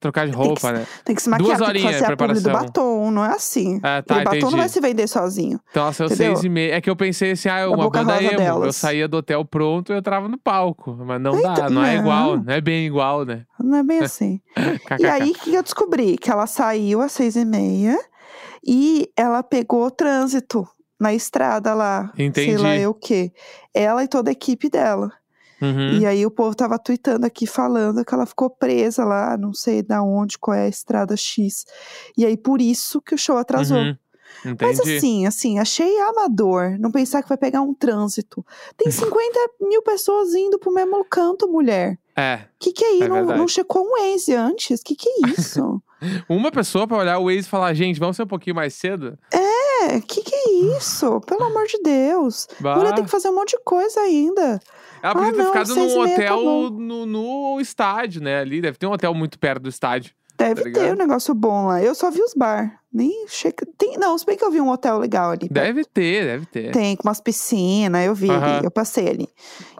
Trocar 0.00 0.24
de 0.26 0.32
que 0.32 0.38
roupa, 0.38 0.60
se- 0.60 0.72
né? 0.72 0.86
Tem 1.04 1.14
que 1.14 1.22
se 1.22 1.28
maquiar, 1.28 1.46
Duas 1.46 1.58
tem 1.58 1.64
que 1.66 1.70
horinhas 1.70 2.00
fazer 2.00 2.12
a 2.12 2.16
do 2.40 2.50
batom, 2.52 3.10
não 3.10 3.24
é 3.24 3.28
assim. 3.34 3.78
Ah, 3.82 4.02
tá, 4.02 4.14
o 4.14 4.18
batom 4.24 4.36
entendi. 4.36 4.50
não 4.52 4.58
vai 4.58 4.68
se 4.68 4.80
vender 4.80 5.06
sozinho. 5.06 5.60
Então 5.70 5.82
ela 5.84 5.92
saiu 5.92 6.06
às 6.06 6.12
Entendeu? 6.14 6.36
seis 6.36 6.44
e 6.44 6.48
meia. 6.48 6.74
É 6.76 6.80
que 6.80 6.88
eu 6.88 6.96
pensei 6.96 7.32
assim, 7.32 7.48
ah, 7.48 7.58
é 7.58 7.66
uma 7.66 7.88
banda 7.90 8.20
emo. 8.22 8.32
Eu 8.32 8.36
delas. 8.38 8.76
saía 8.76 9.06
do 9.06 9.18
hotel 9.18 9.44
pronto 9.44 9.92
e 9.92 9.94
eu 9.94 9.98
entrava 9.98 10.26
no 10.26 10.38
palco. 10.38 10.96
Mas 10.98 11.20
não 11.20 11.40
dá, 11.40 11.68
não 11.70 11.84
é 11.84 11.94
não. 11.96 12.00
igual. 12.00 12.36
Não 12.38 12.52
é 12.54 12.60
bem 12.60 12.86
igual, 12.86 13.24
né? 13.24 13.44
Não 13.60 13.78
é 13.78 13.82
bem 13.82 14.00
assim. 14.00 14.40
E 14.98 15.06
aí, 15.06 15.30
o 15.30 15.34
que 15.34 15.54
eu 15.54 15.62
descobri? 15.62 16.16
Que 16.16 16.30
ela 16.30 16.46
saiu 16.46 17.00
às 17.02 17.12
seis 17.12 17.36
e 17.36 17.44
meia. 17.44 17.98
E 18.66 19.10
ela 19.16 19.42
pegou 19.42 19.84
o 19.86 19.90
trânsito 19.90 20.66
na 20.98 21.14
estrada 21.14 21.74
lá. 21.74 22.12
Entendi. 22.18 22.48
Sei 22.50 22.58
lá 22.58 22.76
eu 22.76 22.90
o 22.90 22.94
quê. 22.94 23.32
Ela 23.74 24.04
e 24.04 24.08
toda 24.08 24.30
a 24.30 24.32
equipe 24.32 24.68
dela. 24.68 25.10
Uhum. 25.60 25.98
E 25.98 26.06
aí 26.06 26.24
o 26.24 26.30
povo 26.30 26.54
tava 26.54 26.78
tweetando 26.78 27.26
aqui 27.26 27.46
falando 27.46 28.04
que 28.04 28.14
ela 28.14 28.26
ficou 28.26 28.48
presa 28.48 29.04
lá, 29.04 29.36
não 29.36 29.52
sei 29.52 29.82
da 29.82 30.02
onde, 30.02 30.38
qual 30.38 30.56
é 30.56 30.64
a 30.64 30.68
estrada 30.68 31.16
X. 31.16 31.64
E 32.16 32.24
aí 32.24 32.36
por 32.36 32.60
isso 32.60 33.00
que 33.00 33.14
o 33.14 33.18
show 33.18 33.36
atrasou. 33.36 33.78
Uhum. 33.78 33.96
Entendi. 34.44 34.56
Mas 34.60 34.80
assim, 34.80 35.26
assim, 35.26 35.58
achei 35.58 35.98
amador 36.00 36.78
não 36.78 36.90
pensar 36.90 37.22
que 37.22 37.28
vai 37.28 37.36
pegar 37.36 37.60
um 37.60 37.74
trânsito. 37.74 38.44
Tem 38.76 38.88
50 38.90 39.38
mil 39.60 39.82
pessoas 39.82 40.34
indo 40.34 40.58
pro 40.58 40.72
mesmo 40.72 41.04
canto, 41.04 41.48
mulher. 41.48 41.98
É. 42.16 42.40
Que 42.58 42.72
que 42.72 42.84
é 42.84 42.92
isso? 42.94 43.04
É 43.04 43.08
não, 43.08 43.24
não 43.24 43.48
checou 43.48 43.82
um 43.82 43.90
Waze 43.90 44.34
antes? 44.34 44.82
Que 44.82 44.94
que 44.94 45.08
é 45.08 45.30
isso? 45.30 45.82
Uma 46.28 46.50
pessoa 46.50 46.86
pra 46.86 46.96
olhar 46.96 47.18
o 47.18 47.24
Waze 47.24 47.40
e 47.40 47.42
falar, 47.50 47.74
gente, 47.74 48.00
vamos 48.00 48.16
ser 48.16 48.22
um 48.22 48.26
pouquinho 48.26 48.56
mais 48.56 48.74
cedo? 48.74 49.18
é, 49.32 50.00
que 50.00 50.22
que 50.22 50.34
é 50.34 50.76
isso? 50.76 51.20
Pelo 51.22 51.44
amor 51.44 51.66
de 51.66 51.78
Deus. 51.82 52.46
Bah. 52.60 52.76
Mulher 52.76 52.94
tem 52.94 53.04
que 53.04 53.10
fazer 53.10 53.28
um 53.28 53.34
monte 53.34 53.56
de 53.56 53.62
coisa 53.64 54.00
ainda. 54.00 54.60
Ela 55.02 55.14
podia 55.14 55.28
Ah, 55.28 55.32
ter 55.32 55.38
não, 55.38 55.46
ficado 55.46 55.74
num 55.74 55.84
e 55.84 55.86
meia 55.94 56.00
hotel 56.14 56.34
acabou. 56.34 56.70
no, 56.70 57.06
no 57.06 57.60
estádio, 57.60 58.22
né? 58.22 58.40
Ali 58.40 58.60
deve 58.60 58.78
ter 58.78 58.86
um 58.86 58.92
hotel 58.92 59.14
muito 59.14 59.38
perto 59.38 59.62
do 59.62 59.68
estádio. 59.68 60.12
Deve 60.36 60.70
Tá 60.70 60.80
ter 60.80 60.92
um 60.92 60.96
negócio 60.96 61.34
bom 61.34 61.66
lá. 61.66 61.82
Eu 61.82 61.94
só 61.94 62.10
vi 62.10 62.22
os 62.22 62.32
bar. 62.34 62.80
Nem 62.92 63.26
checa... 63.28 63.66
Tem... 63.78 63.96
Não, 63.98 64.16
se 64.16 64.24
bem 64.26 64.36
que 64.36 64.44
eu 64.44 64.50
vi 64.50 64.60
um 64.60 64.70
hotel 64.70 64.98
legal 64.98 65.30
ali. 65.30 65.48
Deve 65.50 65.84
ter, 65.84 66.24
deve 66.24 66.46
ter. 66.46 66.72
Tem, 66.72 66.96
com 66.96 67.06
umas 67.06 67.20
piscinas, 67.20 68.04
eu 68.06 68.14
vi 68.14 68.30
ali, 68.30 68.64
eu 68.64 68.70
passei 68.70 69.08
ali. 69.08 69.28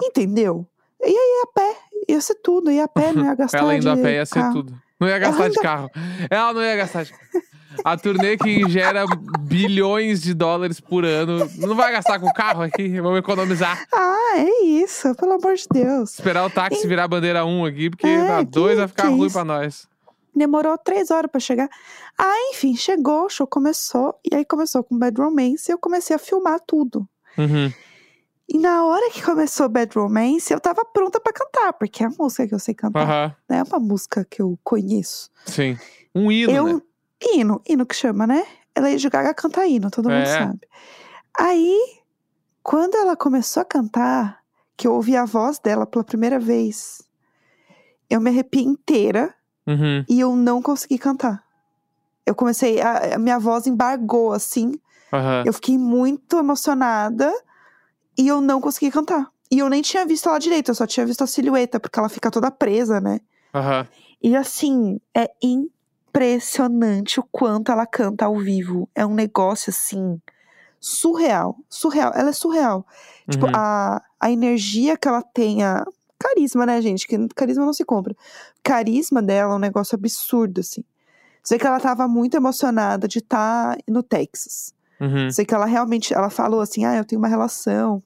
Entendeu? 0.03 0.67
E 1.03 1.07
aí 1.09 1.43
a 1.45 1.47
pé, 1.55 1.77
ia 2.09 2.21
ser 2.21 2.35
tudo, 2.37 2.71
ia 2.71 2.85
a 2.85 2.89
pé, 2.89 3.13
não 3.13 3.25
ia 3.25 3.35
gastar 3.37 3.59
Ela 3.59 3.75
indo 3.77 3.91
a 3.91 3.95
de 3.95 4.03
pé 4.03 4.15
ia 4.17 4.27
ser 4.27 4.35
carro. 4.35 4.53
tudo. 4.55 4.75
Não 5.01 5.09
ia 5.09 5.19
gastar 5.19 5.37
de 5.49 5.59
ainda- 5.59 5.63
carro. 5.63 5.91
Ela 6.31 6.53
não 6.53 6.63
ia 6.63 6.77
gastar 6.77 7.05
de 7.05 7.11
carro. 7.13 7.43
A 7.85 7.97
turnê 7.97 8.37
que 8.37 8.69
gera 8.69 9.05
bilhões 9.41 10.21
de 10.21 10.35
dólares 10.35 10.81
por 10.81 11.05
ano. 11.05 11.49
Não 11.57 11.75
vai 11.75 11.93
gastar 11.93 12.19
com 12.19 12.31
carro 12.33 12.63
aqui? 12.63 13.01
Vamos 13.01 13.19
economizar. 13.19 13.87
Ah, 13.93 14.33
é 14.39 14.65
isso, 14.65 15.15
pelo 15.15 15.33
amor 15.33 15.55
de 15.55 15.67
Deus. 15.71 16.15
Esperar 16.15 16.45
o 16.45 16.51
táxi 16.51 16.87
virar 16.87 17.09
bandeira 17.09 17.45
1 17.45 17.65
aqui, 17.65 17.91
porque 17.91 18.07
É, 18.07 18.19
na 18.29 18.39
que- 18.45 18.51
2 18.51 18.79
vai 18.79 18.89
ficar 18.89 19.09
ruim 19.09 19.27
isso? 19.27 19.35
pra 19.35 19.45
nós. 19.45 19.89
Demorou 20.35 20.77
três 20.79 21.11
horas 21.11 21.31
pra 21.31 21.41
chegar. 21.41 21.69
Ah, 22.19 22.51
enfim, 22.51 22.77
chegou, 22.77 23.25
o 23.27 23.29
show 23.29 23.47
começou. 23.47 24.15
E 24.31 24.35
aí 24.35 24.45
começou 24.45 24.83
com 24.85 24.97
Bad 24.99 25.21
Romance 25.21 25.71
e 25.71 25.73
eu 25.75 25.79
comecei 25.79 26.15
a 26.15 26.19
filmar 26.19 26.61
tudo. 26.67 27.07
Uhum. 27.37 27.73
E 28.49 28.59
na 28.59 28.85
hora 28.85 29.11
que 29.11 29.23
começou 29.23 29.69
Bad 29.69 29.95
Romance, 29.97 30.53
eu 30.53 30.61
tava 30.61 30.85
pronta 30.85 31.21
pra 31.21 31.33
cantar, 31.33 31.73
porque 31.75 32.03
é 32.03 32.07
a 32.07 32.11
música 32.19 32.47
que 32.49 32.55
eu 32.55 32.59
sei 32.59 32.75
cantar. 32.75 33.03
Aham. 33.03 33.35
Não 33.49 33.57
é 33.59 33.63
uma 33.63 33.79
música 33.79 34.25
que 34.29 34.43
eu 34.43 34.59
conheço. 34.65 35.31
Sim. 35.47 35.79
Um 36.15 36.31
hino, 36.33 36.53
eu. 36.53 36.65
né? 36.65 36.81
Hino, 37.23 37.61
hino 37.69 37.85
que 37.87 37.95
chama, 37.95 38.27
né? 38.27 38.47
Ela 38.75 38.89
Lady 38.89 39.09
Gaga 39.09 39.35
canta 39.35 39.67
hino, 39.67 39.91
todo 39.91 40.09
mundo 40.11 40.27
É. 40.27 40.39
sabe. 40.39 40.61
Aí, 41.39 41.79
quando 42.63 42.95
ela 42.97 43.17
começou 43.17 43.61
a 43.61 43.65
cantar, 43.65 44.41
que 44.77 44.87
eu 44.87 44.95
ouvi 44.95 45.17
a 45.17 45.25
voz 45.25 45.59
dela 45.59 45.87
pela 45.87 46.05
primeira 46.05 46.39
vez, 46.39 47.03
eu 48.09 48.21
me 48.21 48.31
arrepiei 48.31 48.65
inteira 48.65 49.35
Uhum. 49.67 50.05
e 50.09 50.19
eu 50.21 50.35
não 50.35 50.63
consegui 50.63 50.99
cantar. 50.99 51.45
Eu 52.25 52.35
comecei, 52.35 52.81
a, 52.81 53.17
a 53.17 53.19
minha 53.19 53.39
voz 53.39 53.67
embargou 53.67 54.33
assim, 54.33 54.73
Aham. 55.13 55.43
eu 55.47 55.53
fiquei 55.53 55.77
muito 55.77 56.39
emocionada 56.39 57.33
e 58.17 58.27
eu 58.29 58.41
não 58.41 58.61
consegui 58.61 58.91
cantar. 58.91 59.31
E 59.51 59.59
eu 59.59 59.69
nem 59.69 59.83
tinha 59.83 60.07
visto 60.07 60.29
ela 60.29 60.39
direito, 60.39 60.71
eu 60.71 60.75
só 60.75 60.87
tinha 60.87 61.05
visto 61.05 61.23
a 61.23 61.27
silhueta, 61.27 61.81
porque 61.81 61.99
ela 61.99 62.09
fica 62.09 62.31
toda 62.31 62.51
presa, 62.51 63.01
né? 63.01 63.21
Aham. 63.55 63.87
E 64.23 64.37
assim, 64.37 65.01
é 65.15 65.29
impressionante 66.11 67.21
o 67.21 67.23
quanto 67.31 67.71
ela 67.73 67.87
canta 67.87 68.27
ao 68.27 68.37
vivo. 68.39 68.89
É 68.95 69.07
um 69.07 69.15
negócio 69.15 69.71
assim, 69.71 70.21
surreal. 70.79 71.57
Surreal. 71.69 72.13
Ela 72.15 72.31
é 72.31 72.33
surreal. 72.33 72.87
Tipo, 73.29 73.47
Uhum. 73.47 73.53
a, 73.55 74.03
a 74.19 74.31
energia 74.31 74.97
que 74.97 75.07
ela 75.07 75.23
tem, 75.23 75.63
a 75.63 75.87
carisma, 76.19 76.67
né, 76.67 76.83
gente? 76.83 77.07
Que 77.07 77.29
carisma 77.29 77.65
não 77.65 77.73
se 77.73 77.85
compra. 77.85 78.15
Carisma 78.63 79.23
dela 79.23 79.55
é 79.55 79.57
um 79.57 79.61
negócio 79.61 79.95
absurdo, 79.95 80.61
assim. 80.61 80.85
Sei 81.43 81.59
que 81.59 81.67
ela 81.67 81.81
tava 81.81 82.07
muito 82.07 82.37
emocionada 82.37 83.09
de 83.09 83.19
estar 83.19 83.79
no 83.89 84.03
Texas. 84.03 84.75
Uhum. 85.01 85.31
Sei 85.31 85.47
que 85.47 85.55
ela 85.55 85.65
realmente, 85.65 86.13
ela 86.13 86.29
falou 86.29 86.61
assim, 86.61 86.85
ah, 86.85 86.97
eu 86.97 87.05
tenho 87.05 87.19
uma 87.21 87.29
relação 87.29 88.03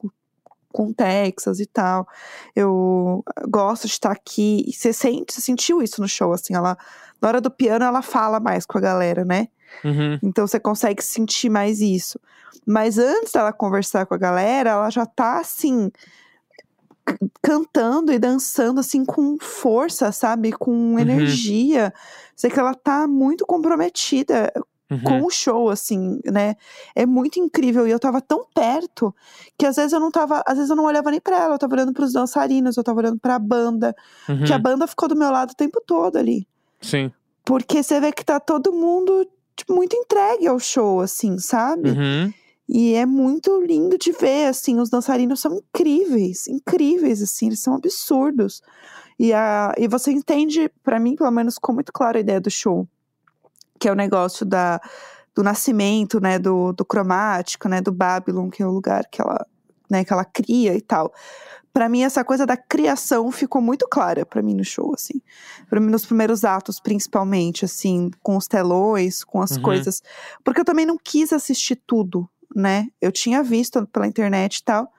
com, 0.74 0.92
Texas 0.92 1.60
e 1.60 1.66
tal. 1.66 2.06
Eu 2.54 3.24
gosto 3.48 3.86
de 3.86 3.92
estar 3.92 4.10
aqui. 4.10 4.64
E 4.66 4.72
você 4.72 4.92
sente, 4.92 5.32
você 5.32 5.40
sentiu 5.40 5.80
isso 5.80 6.00
no 6.00 6.08
show, 6.08 6.32
assim, 6.32 6.54
ela, 6.54 6.76
na 7.22 7.28
hora 7.28 7.40
do 7.40 7.50
piano 7.50 7.84
ela 7.84 8.02
fala 8.02 8.40
mais 8.40 8.66
com 8.66 8.76
a 8.76 8.80
galera, 8.80 9.24
né? 9.24 9.46
Uhum. 9.84 10.18
Então 10.20 10.46
você 10.46 10.58
consegue 10.58 11.02
sentir 11.02 11.48
mais 11.48 11.80
isso. 11.80 12.18
Mas 12.66 12.98
antes 12.98 13.32
dela 13.32 13.52
conversar 13.52 14.04
com 14.04 14.14
a 14.14 14.18
galera, 14.18 14.70
ela 14.70 14.90
já 14.90 15.06
tá 15.06 15.38
assim 15.38 15.92
cantando 17.42 18.12
e 18.12 18.18
dançando 18.18 18.80
assim 18.80 19.04
com 19.04 19.36
força, 19.38 20.10
sabe? 20.10 20.50
Com 20.52 20.98
energia. 20.98 21.92
Sei 22.34 22.50
que 22.50 22.58
ela 22.58 22.74
tá 22.74 23.06
muito 23.06 23.46
comprometida 23.46 24.52
Uhum. 24.90 25.02
com 25.02 25.22
o 25.22 25.30
show, 25.30 25.70
assim, 25.70 26.20
né? 26.26 26.56
É 26.94 27.06
muito 27.06 27.40
incrível. 27.40 27.86
E 27.86 27.90
eu 27.90 27.98
tava 27.98 28.20
tão 28.20 28.46
perto 28.54 29.14
que 29.58 29.64
às 29.64 29.76
vezes 29.76 29.92
eu 29.92 30.00
não 30.00 30.10
tava. 30.10 30.42
Às 30.46 30.56
vezes 30.56 30.70
eu 30.70 30.76
não 30.76 30.84
olhava 30.84 31.10
nem 31.10 31.20
pra 31.20 31.40
ela, 31.40 31.54
eu 31.54 31.58
tava 31.58 31.74
olhando 31.74 31.92
pros 31.92 32.12
dançarinos, 32.12 32.76
eu 32.76 32.84
tava 32.84 33.00
olhando 33.00 33.18
pra 33.18 33.38
banda. 33.38 33.94
Uhum. 34.28 34.44
Que 34.44 34.52
a 34.52 34.58
banda 34.58 34.86
ficou 34.86 35.08
do 35.08 35.16
meu 35.16 35.30
lado 35.30 35.52
o 35.52 35.56
tempo 35.56 35.80
todo 35.86 36.16
ali. 36.16 36.46
Sim. 36.80 37.10
Porque 37.44 37.82
você 37.82 38.00
vê 38.00 38.12
que 38.12 38.24
tá 38.24 38.38
todo 38.38 38.72
mundo 38.72 39.26
tipo, 39.56 39.74
muito 39.74 39.96
entregue 39.96 40.46
ao 40.46 40.58
show, 40.58 41.00
assim, 41.00 41.38
sabe? 41.38 41.90
Uhum. 41.90 42.32
E 42.68 42.94
é 42.94 43.04
muito 43.04 43.60
lindo 43.60 43.98
de 43.98 44.12
ver, 44.12 44.46
assim, 44.46 44.80
os 44.80 44.88
dançarinos 44.88 45.40
são 45.40 45.54
incríveis, 45.54 46.48
incríveis, 46.48 47.22
assim, 47.22 47.46
eles 47.46 47.60
são 47.60 47.74
absurdos. 47.74 48.62
E, 49.18 49.32
a, 49.32 49.72
e 49.76 49.86
você 49.86 50.10
entende, 50.10 50.70
pra 50.82 50.98
mim, 50.98 51.14
pelo 51.14 51.30
menos, 51.30 51.54
ficou 51.54 51.74
muito 51.74 51.92
clara 51.92 52.18
a 52.18 52.20
ideia 52.20 52.40
do 52.40 52.50
show. 52.50 52.88
Que 53.84 53.88
é 53.90 53.92
o 53.92 53.94
negócio 53.94 54.46
da, 54.46 54.80
do 55.34 55.42
nascimento, 55.42 56.18
né, 56.18 56.38
do, 56.38 56.72
do 56.72 56.86
cromático, 56.86 57.68
né, 57.68 57.82
do 57.82 57.92
Babylon, 57.92 58.48
que 58.48 58.62
é 58.62 58.66
o 58.66 58.70
lugar 58.70 59.04
que 59.12 59.20
ela, 59.20 59.46
né, 59.90 60.02
que 60.02 60.10
ela 60.10 60.24
cria 60.24 60.74
e 60.74 60.80
tal. 60.80 61.12
Pra 61.70 61.86
mim, 61.86 62.02
essa 62.02 62.24
coisa 62.24 62.46
da 62.46 62.56
criação 62.56 63.30
ficou 63.30 63.60
muito 63.60 63.86
clara 63.86 64.24
pra 64.24 64.40
mim 64.40 64.54
no 64.54 64.64
show, 64.64 64.94
assim. 64.94 65.20
Pra 65.68 65.80
mim, 65.80 65.90
nos 65.90 66.06
primeiros 66.06 66.46
atos, 66.46 66.80
principalmente, 66.80 67.66
assim, 67.66 68.10
com 68.22 68.38
os 68.38 68.48
telões, 68.48 69.22
com 69.22 69.42
as 69.42 69.50
Uhum. 69.50 69.60
coisas. 69.60 70.02
Porque 70.42 70.62
eu 70.62 70.64
também 70.64 70.86
não 70.86 70.96
quis 70.96 71.30
assistir 71.30 71.76
tudo, 71.86 72.26
né? 72.56 72.86
Eu 73.02 73.12
tinha 73.12 73.42
visto 73.42 73.86
pela 73.88 74.06
internet 74.06 74.56
e 74.56 74.64
tal. 74.64 74.90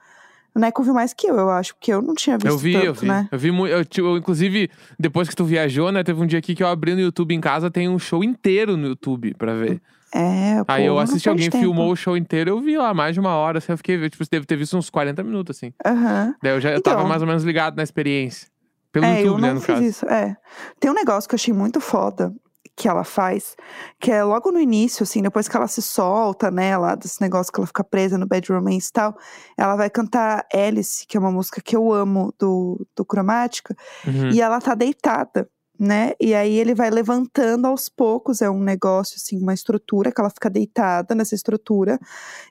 O 0.56 0.60
Neco 0.60 0.82
viu 0.84 0.94
mais 0.94 1.14
que 1.14 1.28
eu, 1.28 1.36
eu 1.36 1.50
acho, 1.50 1.76
porque 1.76 1.92
eu 1.92 2.02
não 2.02 2.16
tinha 2.16 2.38
visto 2.38 2.48
Eu 2.48 2.58
vi, 2.58 2.72
tanto, 2.74 2.86
eu 2.86 2.94
vi. 2.94 3.08
né? 3.08 3.28
Eu 3.30 3.38
vi 3.38 3.52
muito. 3.52 3.72
Eu, 3.74 3.84
tipo, 3.84 4.16
inclusive, 4.16 4.70
depois 4.98 5.28
que 5.28 5.36
tu 5.36 5.44
viajou, 5.44 5.92
né? 5.92 6.02
Teve 6.02 6.22
um 6.22 6.26
dia 6.26 6.40
aqui 6.40 6.56
que 6.56 6.64
eu 6.64 6.68
abri 6.68 6.94
no 6.96 7.02
YouTube 7.02 7.36
em 7.36 7.42
casa, 7.42 7.70
tem 7.70 7.90
um 7.90 8.00
show 8.00 8.24
inteiro 8.24 8.78
no 8.78 8.88
YouTube 8.88 9.34
pra 9.38 9.54
ver. 9.54 9.82
É, 10.14 10.64
pô, 10.64 10.72
Aí 10.72 10.86
eu 10.86 10.98
assisti, 10.98 11.28
alguém 11.28 11.50
tempo. 11.50 11.62
filmou 11.62 11.92
o 11.92 11.96
show 11.96 12.16
inteiro, 12.16 12.50
eu 12.52 12.62
vi 12.62 12.78
lá 12.78 12.94
mais 12.94 13.14
de 13.16 13.20
uma 13.20 13.36
hora. 13.36 13.58
Assim, 13.58 13.74
eu 13.74 13.78
fiquei, 13.78 14.10
tipo, 14.10 14.24
deve 14.32 14.46
ter 14.46 14.56
visto 14.56 14.78
uns 14.78 14.90
40 14.90 15.22
minutos, 15.24 15.58
assim. 15.58 15.74
Aham. 15.86 16.34
Daí 16.42 16.54
eu 16.54 16.62
já 16.62 16.72
eu 16.72 16.82
tava 16.82 17.00
Então. 17.00 17.10
mais 17.10 17.22
ou 17.22 17.28
menos 17.28 17.44
ligado 17.44 17.76
na 17.76 17.84
experiência. 17.84 18.48
Pelo 18.94 19.04
é, 19.06 19.16
eu 19.20 19.26
YouTube, 19.26 19.42
não 19.42 19.48
né, 19.50 19.54
no 19.56 19.60
fiz 19.60 19.76
caso. 19.76 19.84
isso. 19.84 20.06
É. 20.08 20.38
Tem 20.80 20.90
um 20.90 20.94
negócio 20.94 21.28
que 21.28 21.36
eu 21.36 21.38
achei 21.38 21.54
muito 21.54 21.82
foda 21.82 22.34
que 22.78 22.90
ela 22.90 23.04
faz, 23.06 23.56
que 24.00 24.12
é 24.12 24.22
logo 24.24 24.52
no 24.52 24.60
início, 24.60 25.04
assim, 25.04 25.22
depois 25.22 25.48
que 25.48 25.56
ela 25.56 25.68
se 25.68 25.82
solta, 25.82 26.52
né, 26.52 26.78
lá 26.78 26.96
desse 26.96 27.22
negócio 27.22 27.52
que 27.52 27.60
ela 27.60 27.68
fica 27.68 27.84
presa 27.84 28.18
no 28.18 28.28
Bad 28.28 28.52
Romance 28.52 28.90
e 28.90 28.92
tal, 28.92 29.16
ela 29.58 29.76
vai 29.78 29.90
cantar 29.90 30.46
Alice, 30.54 31.08
que 31.08 31.16
é 31.16 31.20
uma 31.20 31.32
música 31.32 31.62
que 31.62 31.76
eu 31.76 31.94
amo 31.94 32.34
do, 32.38 32.86
do 32.96 33.06
Cromática, 33.06 33.76
Uhum. 34.06 34.30
e 34.32 34.42
ela 34.42 34.60
tá 34.60 34.76
deitada, 34.76 35.48
né? 35.80 36.14
E 36.20 36.34
aí 36.34 36.54
ele 36.58 36.74
vai 36.74 36.90
levantando 36.90 37.68
aos 37.68 37.90
poucos, 37.90 38.42
é 38.42 38.50
um 38.50 38.60
negócio 38.62 39.16
assim, 39.18 39.38
uma 39.42 39.54
estrutura 39.54 40.12
que 40.12 40.20
ela 40.22 40.30
fica 40.30 40.50
deitada 40.50 41.14
nessa 41.16 41.36
estrutura. 41.36 42.00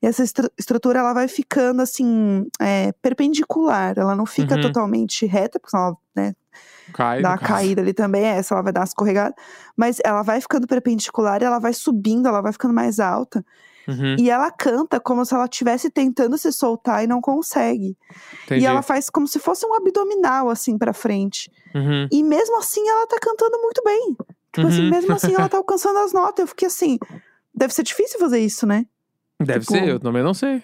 E 0.02 0.06
essa 0.06 0.22
estru- 0.22 0.50
estrutura 0.58 0.98
ela 1.00 1.12
vai 1.14 1.28
ficando 1.28 1.80
assim, 1.82 2.46
é, 2.60 2.92
perpendicular, 3.02 3.94
ela 3.98 4.14
não 4.14 4.26
fica 4.26 4.54
Uhum. 4.56 4.60
totalmente 4.60 5.26
reta, 5.26 5.58
porque 5.58 5.70
senão 5.70 5.86
ela, 5.88 5.96
né, 6.14 6.34
Cai, 6.92 7.22
dá 7.22 7.36
caso. 7.38 7.52
caída 7.52 7.80
ali 7.82 7.92
também, 7.94 8.24
é, 8.24 8.36
essa 8.36 8.54
ela 8.54 8.62
vai 8.62 8.72
dar 8.72 8.80
uma 8.80 8.84
escorregada, 8.84 9.34
mas 9.76 9.98
ela 10.04 10.22
vai 10.22 10.40
ficando 10.40 10.66
perpendicular 10.66 11.40
e 11.42 11.44
ela 11.44 11.58
vai 11.58 11.72
subindo, 11.72 12.28
ela 12.28 12.40
vai 12.42 12.52
ficando 12.52 12.74
mais 12.74 13.00
alta. 13.00 13.44
Uhum. 13.86 14.16
E 14.18 14.30
ela 14.30 14.50
canta 14.50 14.98
como 14.98 15.24
se 15.24 15.34
ela 15.34 15.44
estivesse 15.44 15.90
tentando 15.90 16.36
se 16.38 16.50
soltar 16.52 17.04
e 17.04 17.06
não 17.06 17.20
consegue. 17.20 17.96
Entendi. 18.44 18.62
E 18.62 18.66
ela 18.66 18.82
faz 18.82 19.10
como 19.10 19.26
se 19.28 19.38
fosse 19.38 19.66
um 19.66 19.74
abdominal 19.74 20.48
assim 20.48 20.78
pra 20.78 20.92
frente. 20.92 21.50
Uhum. 21.74 22.08
E 22.10 22.22
mesmo 22.22 22.58
assim 22.58 22.86
ela 22.88 23.06
tá 23.06 23.18
cantando 23.20 23.58
muito 23.60 23.82
bem. 23.84 24.16
Tipo 24.52 24.66
assim, 24.68 24.84
Uhum. 24.84 24.90
mesmo 24.90 25.12
assim 25.12 25.34
ela 25.34 25.48
tá 25.48 25.56
alcançando 25.58 25.98
as 25.98 26.12
notas. 26.12 26.38
Eu 26.42 26.46
fiquei 26.46 26.66
assim, 26.68 26.98
deve 27.54 27.74
ser 27.74 27.82
difícil 27.82 28.18
fazer 28.18 28.38
isso, 28.40 28.66
né? 28.66 28.86
Deve 29.40 29.60
tipo- 29.60 29.72
ser, 29.72 29.88
eu 29.88 29.98
também 30.00 30.22
não 30.22 30.32
sei. 30.32 30.62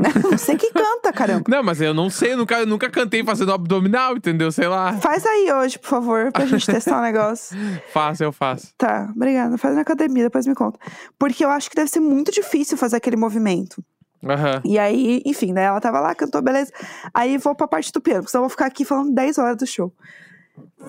Você 0.30 0.56
que 0.56 0.72
canta, 0.72 1.12
caramba. 1.12 1.44
Não, 1.48 1.62
mas 1.62 1.80
eu 1.80 1.92
não 1.92 2.08
sei, 2.10 2.32
eu 2.32 2.36
nunca, 2.36 2.60
eu 2.60 2.66
nunca 2.66 2.90
cantei 2.90 3.24
fazendo 3.24 3.52
abdominal, 3.52 4.16
entendeu? 4.16 4.50
Sei 4.50 4.66
lá. 4.66 4.94
Faz 4.94 5.24
aí 5.26 5.52
hoje, 5.52 5.78
por 5.78 5.88
favor, 5.88 6.32
pra 6.32 6.46
gente 6.46 6.66
testar 6.70 6.98
o 6.98 7.02
negócio. 7.02 7.56
Faço, 7.92 8.24
eu 8.24 8.32
faço. 8.32 8.72
Tá, 8.76 9.10
obrigada. 9.14 9.56
Faz 9.58 9.74
na 9.74 9.82
academia, 9.82 10.24
depois 10.24 10.46
me 10.46 10.54
conta. 10.54 10.78
Porque 11.18 11.44
eu 11.44 11.50
acho 11.50 11.68
que 11.68 11.76
deve 11.76 11.90
ser 11.90 12.00
muito 12.00 12.32
difícil 12.32 12.76
fazer 12.76 12.96
aquele 12.96 13.16
movimento. 13.16 13.82
Aham. 14.24 14.60
E 14.64 14.78
aí, 14.78 15.22
enfim, 15.24 15.52
né? 15.52 15.64
Ela 15.64 15.80
tava 15.80 16.00
lá, 16.00 16.14
cantou, 16.14 16.42
beleza. 16.42 16.72
Aí 17.14 17.38
vou 17.38 17.54
pra 17.54 17.66
parte 17.66 17.90
do 17.92 18.00
piano, 18.00 18.20
porque 18.20 18.30
senão 18.30 18.42
eu 18.42 18.48
vou 18.48 18.50
ficar 18.50 18.66
aqui 18.66 18.84
falando 18.84 19.14
10 19.14 19.38
horas 19.38 19.56
do 19.56 19.66
show. 19.66 19.92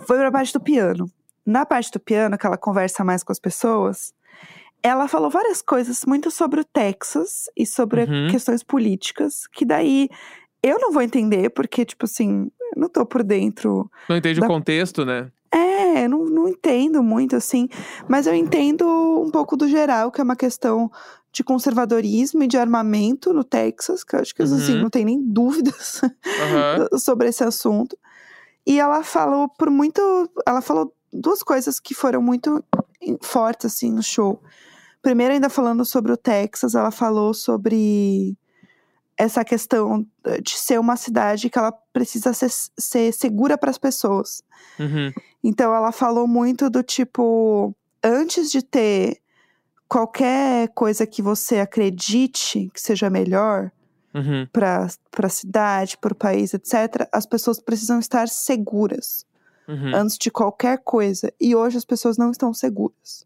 Foi 0.05 0.17
pra 0.17 0.31
parte 0.31 0.53
do 0.53 0.59
piano. 0.59 1.09
Na 1.45 1.65
parte 1.65 1.91
do 1.91 1.99
piano, 1.99 2.37
que 2.37 2.45
ela 2.45 2.57
conversa 2.57 3.03
mais 3.03 3.23
com 3.23 3.31
as 3.31 3.39
pessoas, 3.39 4.13
ela 4.83 5.07
falou 5.07 5.29
várias 5.29 5.61
coisas 5.61 6.01
muito 6.05 6.31
sobre 6.31 6.61
o 6.61 6.65
Texas 6.65 7.45
e 7.55 7.65
sobre 7.65 8.03
Uhum. 8.03 8.27
questões 8.29 8.63
políticas, 8.63 9.47
que 9.47 9.65
daí 9.65 10.09
eu 10.63 10.79
não 10.79 10.91
vou 10.91 11.01
entender, 11.01 11.49
porque, 11.49 11.83
tipo 11.85 12.05
assim, 12.05 12.51
não 12.75 12.87
tô 12.89 13.05
por 13.05 13.23
dentro. 13.23 13.89
Não 14.09 14.17
entende 14.17 14.39
Da- 14.39 14.45
o 14.45 14.49
contexto, 14.49 15.05
né? 15.05 15.31
É, 15.53 16.05
eu 16.05 16.09
não, 16.09 16.25
não 16.25 16.47
entendo 16.47 17.03
muito, 17.03 17.35
assim, 17.35 17.67
mas 18.07 18.25
eu 18.25 18.33
entendo 18.33 18.85
um 19.21 19.29
pouco 19.29 19.57
do 19.57 19.67
geral, 19.67 20.09
que 20.09 20.21
é 20.21 20.23
uma 20.23 20.35
questão 20.35 20.89
de 21.33 21.43
conservadorismo 21.43 22.43
e 22.43 22.47
de 22.47 22.57
armamento 22.57 23.33
no 23.33 23.43
Texas, 23.43 24.03
que 24.03 24.15
eu 24.15 24.19
acho 24.21 24.33
que, 24.33 24.41
assim, 24.43 24.75
Uhum. 24.75 24.81
não 24.83 24.89
tem 24.89 25.03
nem 25.03 25.21
dúvidas 25.21 26.01
Aham. 26.39 26.87
sobre 26.99 27.27
esse 27.27 27.43
assunto. 27.43 27.97
E 28.65 28.79
ela 28.79 29.03
falou 29.03 29.49
por 29.49 29.69
muito. 29.69 30.01
Ela 30.47 30.61
falou 30.61 30.93
duas 31.11 31.41
coisas 31.43 31.79
que 31.79 31.93
foram 31.93 32.21
muito 32.21 32.63
fortes, 33.21 33.65
assim, 33.65 33.91
no 33.91 34.03
show. 34.03 34.41
Primeiro, 35.01 35.33
ainda 35.33 35.49
falando 35.49 35.83
sobre 35.83 36.11
o 36.11 36.17
Texas, 36.17 36.75
ela 36.75 36.91
falou 36.91 37.33
sobre 37.33 38.37
essa 39.17 39.43
questão 39.43 40.05
de 40.41 40.51
ser 40.51 40.79
uma 40.79 40.95
cidade 40.95 41.49
que 41.49 41.57
ela 41.57 41.71
precisa 41.93 42.33
ser, 42.33 42.49
ser 42.77 43.11
segura 43.11 43.57
para 43.57 43.69
as 43.69 43.77
pessoas. 43.77 44.43
Uhum. 44.79 45.11
Então, 45.43 45.73
ela 45.73 45.91
falou 45.91 46.27
muito 46.27 46.69
do 46.69 46.83
tipo: 46.83 47.75
antes 48.03 48.51
de 48.51 48.61
ter 48.61 49.17
qualquer 49.87 50.69
coisa 50.69 51.05
que 51.05 51.21
você 51.21 51.59
acredite 51.59 52.69
que 52.73 52.81
seja 52.81 53.09
melhor, 53.09 53.71
Uhum. 54.13 54.45
para 54.51 54.87
a 55.23 55.29
cidade, 55.29 55.97
para 55.97 56.11
o 56.11 56.15
país, 56.15 56.53
etc., 56.53 57.07
as 57.13 57.25
pessoas 57.25 57.61
precisam 57.61 57.97
estar 57.97 58.27
seguras 58.27 59.25
Uhum. 59.67 59.95
antes 59.95 60.17
de 60.17 60.29
qualquer 60.31 60.79
coisa. 60.79 61.31
E 61.39 61.55
hoje 61.55 61.77
as 61.77 61.85
pessoas 61.85 62.17
não 62.17 62.31
estão 62.31 62.53
seguras. 62.53 63.25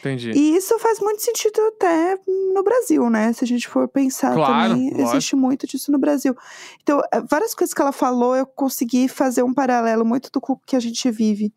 Entendi. 0.00 0.32
E 0.32 0.56
isso 0.56 0.78
faz 0.78 1.00
muito 1.00 1.22
sentido 1.22 1.58
até 1.62 2.18
no 2.54 2.62
Brasil, 2.62 3.08
né? 3.08 3.32
Se 3.32 3.42
a 3.42 3.46
gente 3.46 3.66
for 3.66 3.88
pensar 3.88 4.34
Claro, 4.34 4.74
também, 4.74 4.90
lógico. 4.90 5.08
existe 5.08 5.34
muito 5.34 5.66
disso 5.66 5.90
no 5.90 5.98
Brasil. 5.98 6.36
Então, 6.82 7.00
eh, 7.10 7.22
várias 7.28 7.54
coisas 7.54 7.72
que 7.72 7.80
ela 7.80 7.90
falou, 7.92 8.36
eu 8.36 8.44
consegui 8.46 9.08
fazer 9.08 9.42
um 9.42 9.54
paralelo 9.54 10.04
muito 10.04 10.30
do 10.30 10.40
que 10.66 10.76
a 10.76 10.80
gente 10.80 11.10
vive. 11.10 11.52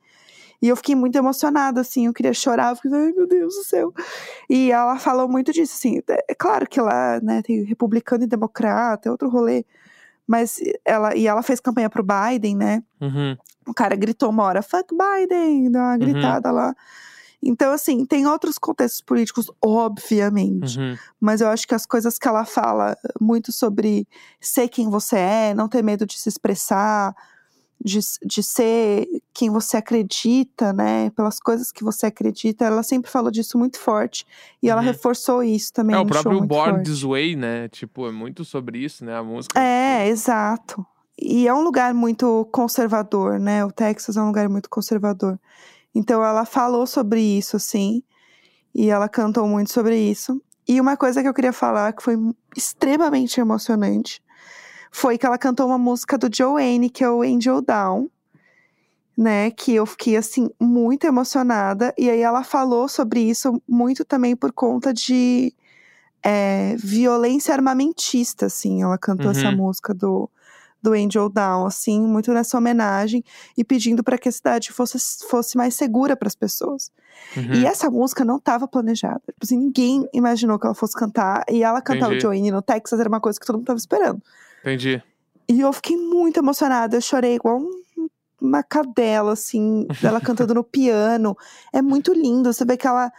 E 0.62 0.70
eu 0.70 0.76
fiquei 0.78 0.96
muito 0.96 1.16
emocionada, 1.18 1.82
assim, 1.82 2.08
eu 2.08 2.14
queria 2.14 2.34
chorar, 2.34 2.72
eu 2.72 2.76
fiquei, 2.78 2.92
ai 2.92 3.12
meu 3.12 3.28
Deus 3.28 3.54
do 3.54 3.64
céu. 3.64 3.94
E 4.50 4.72
ela 4.72 4.98
falou 4.98 5.28
muito 5.28 5.52
disso, 5.52 5.74
assim, 5.78 6.00
é 6.10 6.26
é 6.30 6.34
claro 6.34 6.68
que 6.68 6.80
lá, 6.82 7.20
né, 7.22 7.42
tem 7.44 7.64
republicano 7.64 8.24
e 8.24 8.28
democrata, 8.28 9.08
é 9.08 9.12
outro 9.12 9.30
rolê, 9.30 9.66
mas 10.28 10.60
ela, 10.86 11.16
e 11.16 11.26
ela 11.26 11.42
fez 11.42 11.60
campanha 11.60 11.90
pro 11.90 12.04
Biden, 12.06 12.56
né, 12.58 12.84
Uhum. 13.02 13.38
o 13.68 13.74
cara 13.74 13.96
gritou 13.96 14.30
uma 14.30 14.44
hora, 14.44 14.62
fuck 14.62 14.94
Biden, 14.96 15.72
deu 15.72 15.82
uma 15.82 15.94
Uhum. 15.94 15.98
gritada 16.00 16.52
lá. 16.52 16.76
Então, 17.42 17.72
assim, 17.72 18.04
tem 18.06 18.26
outros 18.26 18.58
contextos 18.58 19.00
políticos, 19.02 19.50
obviamente, 19.64 20.80
Uhum. 20.80 20.98
mas 21.20 21.40
eu 21.40 21.48
acho 21.50 21.68
que 21.68 21.76
as 21.76 21.86
coisas 21.86 22.18
que 22.18 22.28
ela 22.28 22.44
fala 22.46 22.98
muito 23.22 23.52
sobre 23.52 24.08
ser 24.42 24.68
quem 24.70 24.90
você 24.90 25.18
é, 25.18 25.54
não 25.54 25.68
ter 25.70 25.84
medo 25.84 26.06
de 26.06 26.18
se 26.18 26.28
expressar, 26.30 27.16
de, 27.84 28.00
de 28.26 28.44
ser 28.44 29.08
quem 29.34 29.50
você 29.50 29.78
acredita, 29.78 30.74
né? 30.74 31.10
Pelas 31.12 31.40
coisas 31.40 31.72
que 31.72 31.84
você 31.84 32.08
acredita, 32.08 32.66
ela 32.66 32.84
sempre 32.84 33.10
falou 33.10 33.32
disso 33.32 33.58
muito 33.58 33.80
forte. 33.80 34.26
E 34.62 34.70
ela 34.70 34.82
Uhum. 34.82 34.88
reforçou 34.88 35.44
isso 35.44 35.72
também. 35.72 35.96
É, 35.96 36.00
o 36.00 36.06
próprio 36.06 36.42
Born 36.42 36.74
forte. 36.74 36.86
This 36.90 37.02
Way, 37.04 37.36
né? 37.36 37.68
Tipo, 37.70 38.08
é 38.08 38.12
muito 38.12 38.44
sobre 38.44 38.80
isso, 38.80 39.06
né? 39.06 39.16
A 39.16 39.24
música. 39.24 39.60
É, 39.60 40.08
exato. 40.08 40.86
E 41.20 41.48
é 41.48 41.54
um 41.54 41.62
lugar 41.64 41.94
muito 41.94 42.48
conservador, 42.52 43.40
né? 43.40 43.64
O 43.66 43.72
Texas 43.72 44.18
é 44.18 44.22
um 44.22 44.28
lugar 44.28 44.48
muito 44.50 44.70
conservador. 44.70 45.40
Então 45.94 46.24
ela 46.24 46.46
falou 46.46 46.86
sobre 46.86 47.22
isso, 47.22 47.56
assim. 47.56 48.04
E 48.74 48.90
ela 48.90 49.10
cantou 49.10 49.48
muito 49.48 49.72
sobre 49.72 49.98
isso. 49.98 50.42
E 50.68 50.80
uma 50.82 50.98
coisa 50.98 51.22
que 51.22 51.28
eu 51.28 51.34
queria 51.34 51.54
falar 51.54 51.94
que 51.94 52.04
foi 52.04 52.16
extremamente 52.56 53.40
emocionante 53.40 54.22
foi 54.98 55.16
que 55.16 55.28
ela 55.28 55.38
cantou 55.38 55.68
uma 55.68 55.78
música 55.78 56.18
do 56.18 56.28
Joanne, 56.36 56.90
que 56.90 57.04
é 57.04 57.10
o 57.10 57.22
Angel 57.22 57.62
Down, 57.62 58.10
né? 59.16 59.52
Que 59.52 59.76
eu 59.76 59.86
fiquei, 59.86 60.18
assim, 60.18 60.50
muito 60.60 61.06
emocionada. 61.06 61.94
E 61.96 62.10
aí 62.10 62.22
ela 62.22 62.44
falou 62.44 62.88
sobre 62.88 63.20
isso 63.20 63.62
muito 63.68 64.04
também 64.04 64.36
por 64.36 64.52
conta 64.52 64.92
de 64.92 65.54
é, 66.24 66.76
violência 66.80 67.54
armamentista, 67.54 68.48
assim. 68.48 68.82
Ela 68.82 68.98
cantou 68.98 69.30
essa 69.30 69.50
Uhum. 69.50 69.58
música 69.58 69.94
do, 69.94 70.28
do 70.82 70.94
Angel 70.94 71.30
Down, 71.30 71.68
assim, 71.68 72.02
muito 72.02 72.34
nessa 72.34 72.58
homenagem 72.58 73.24
e 73.56 73.64
pedindo 73.64 74.04
para 74.04 74.18
que 74.18 74.28
a 74.28 74.32
cidade 74.32 74.72
fosse, 74.72 74.98
fosse 75.30 75.58
mais 75.58 75.76
segura 75.76 76.18
para 76.18 76.28
as 76.28 76.36
pessoas. 76.36 76.92
Uhum. 77.36 77.54
E 77.54 77.68
essa 77.68 77.88
música 77.92 78.26
não 78.26 78.38
estava 78.38 78.68
planejada. 78.68 79.22
Tipo 79.28 79.44
assim, 79.44 79.58
ninguém 79.58 80.10
imaginou 80.12 80.58
que 80.58 80.66
ela 80.66 80.74
fosse 80.74 80.98
cantar. 80.98 81.44
E 81.52 81.62
ela 81.64 81.84
cantar 81.84 82.08
o 82.08 82.14
Entendi. 82.14 82.22
Joanne 82.22 82.50
no 82.50 82.64
Texas 82.64 83.00
era 83.00 83.08
uma 83.08 83.22
coisa 83.22 83.40
que 83.40 83.46
todo 83.46 83.58
mundo 83.58 83.64
estava 83.64 83.78
esperando. 83.78 84.24
Entendi. 84.68 85.02
E 85.50 85.62
eu 85.62 85.72
fiquei 85.72 85.96
muito 85.96 86.38
emocionada. 86.40 86.98
Eu 86.98 87.02
chorei 87.02 87.36
igual 87.36 87.58
um- 87.60 88.08
uma 88.42 88.62
cadela, 88.62 89.34
assim, 89.34 89.88
dela 90.02 90.20
cantando 90.22 90.54
no 90.54 90.64
piano. 90.66 91.36
É 91.74 91.82
muito 91.82 92.14
lindo. 92.14 92.52
Você 92.54 92.66
vê 92.66 92.76
que 92.78 92.86
ela 92.88 93.12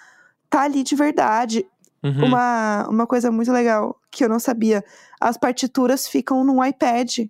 tá 0.51 0.63
ali 0.63 0.83
de 0.83 0.95
verdade. 0.95 1.67
Uhum. 2.05 2.27
Uma, 2.27 2.87
uma 2.89 3.07
coisa 3.07 3.31
muito 3.31 3.51
legal 3.51 3.99
que 4.11 4.23
eu 4.25 4.29
não 4.29 4.39
sabia: 4.39 4.85
as 5.21 5.37
partituras 5.37 6.07
ficam 6.07 6.45
num 6.45 6.65
iPad 6.65 7.27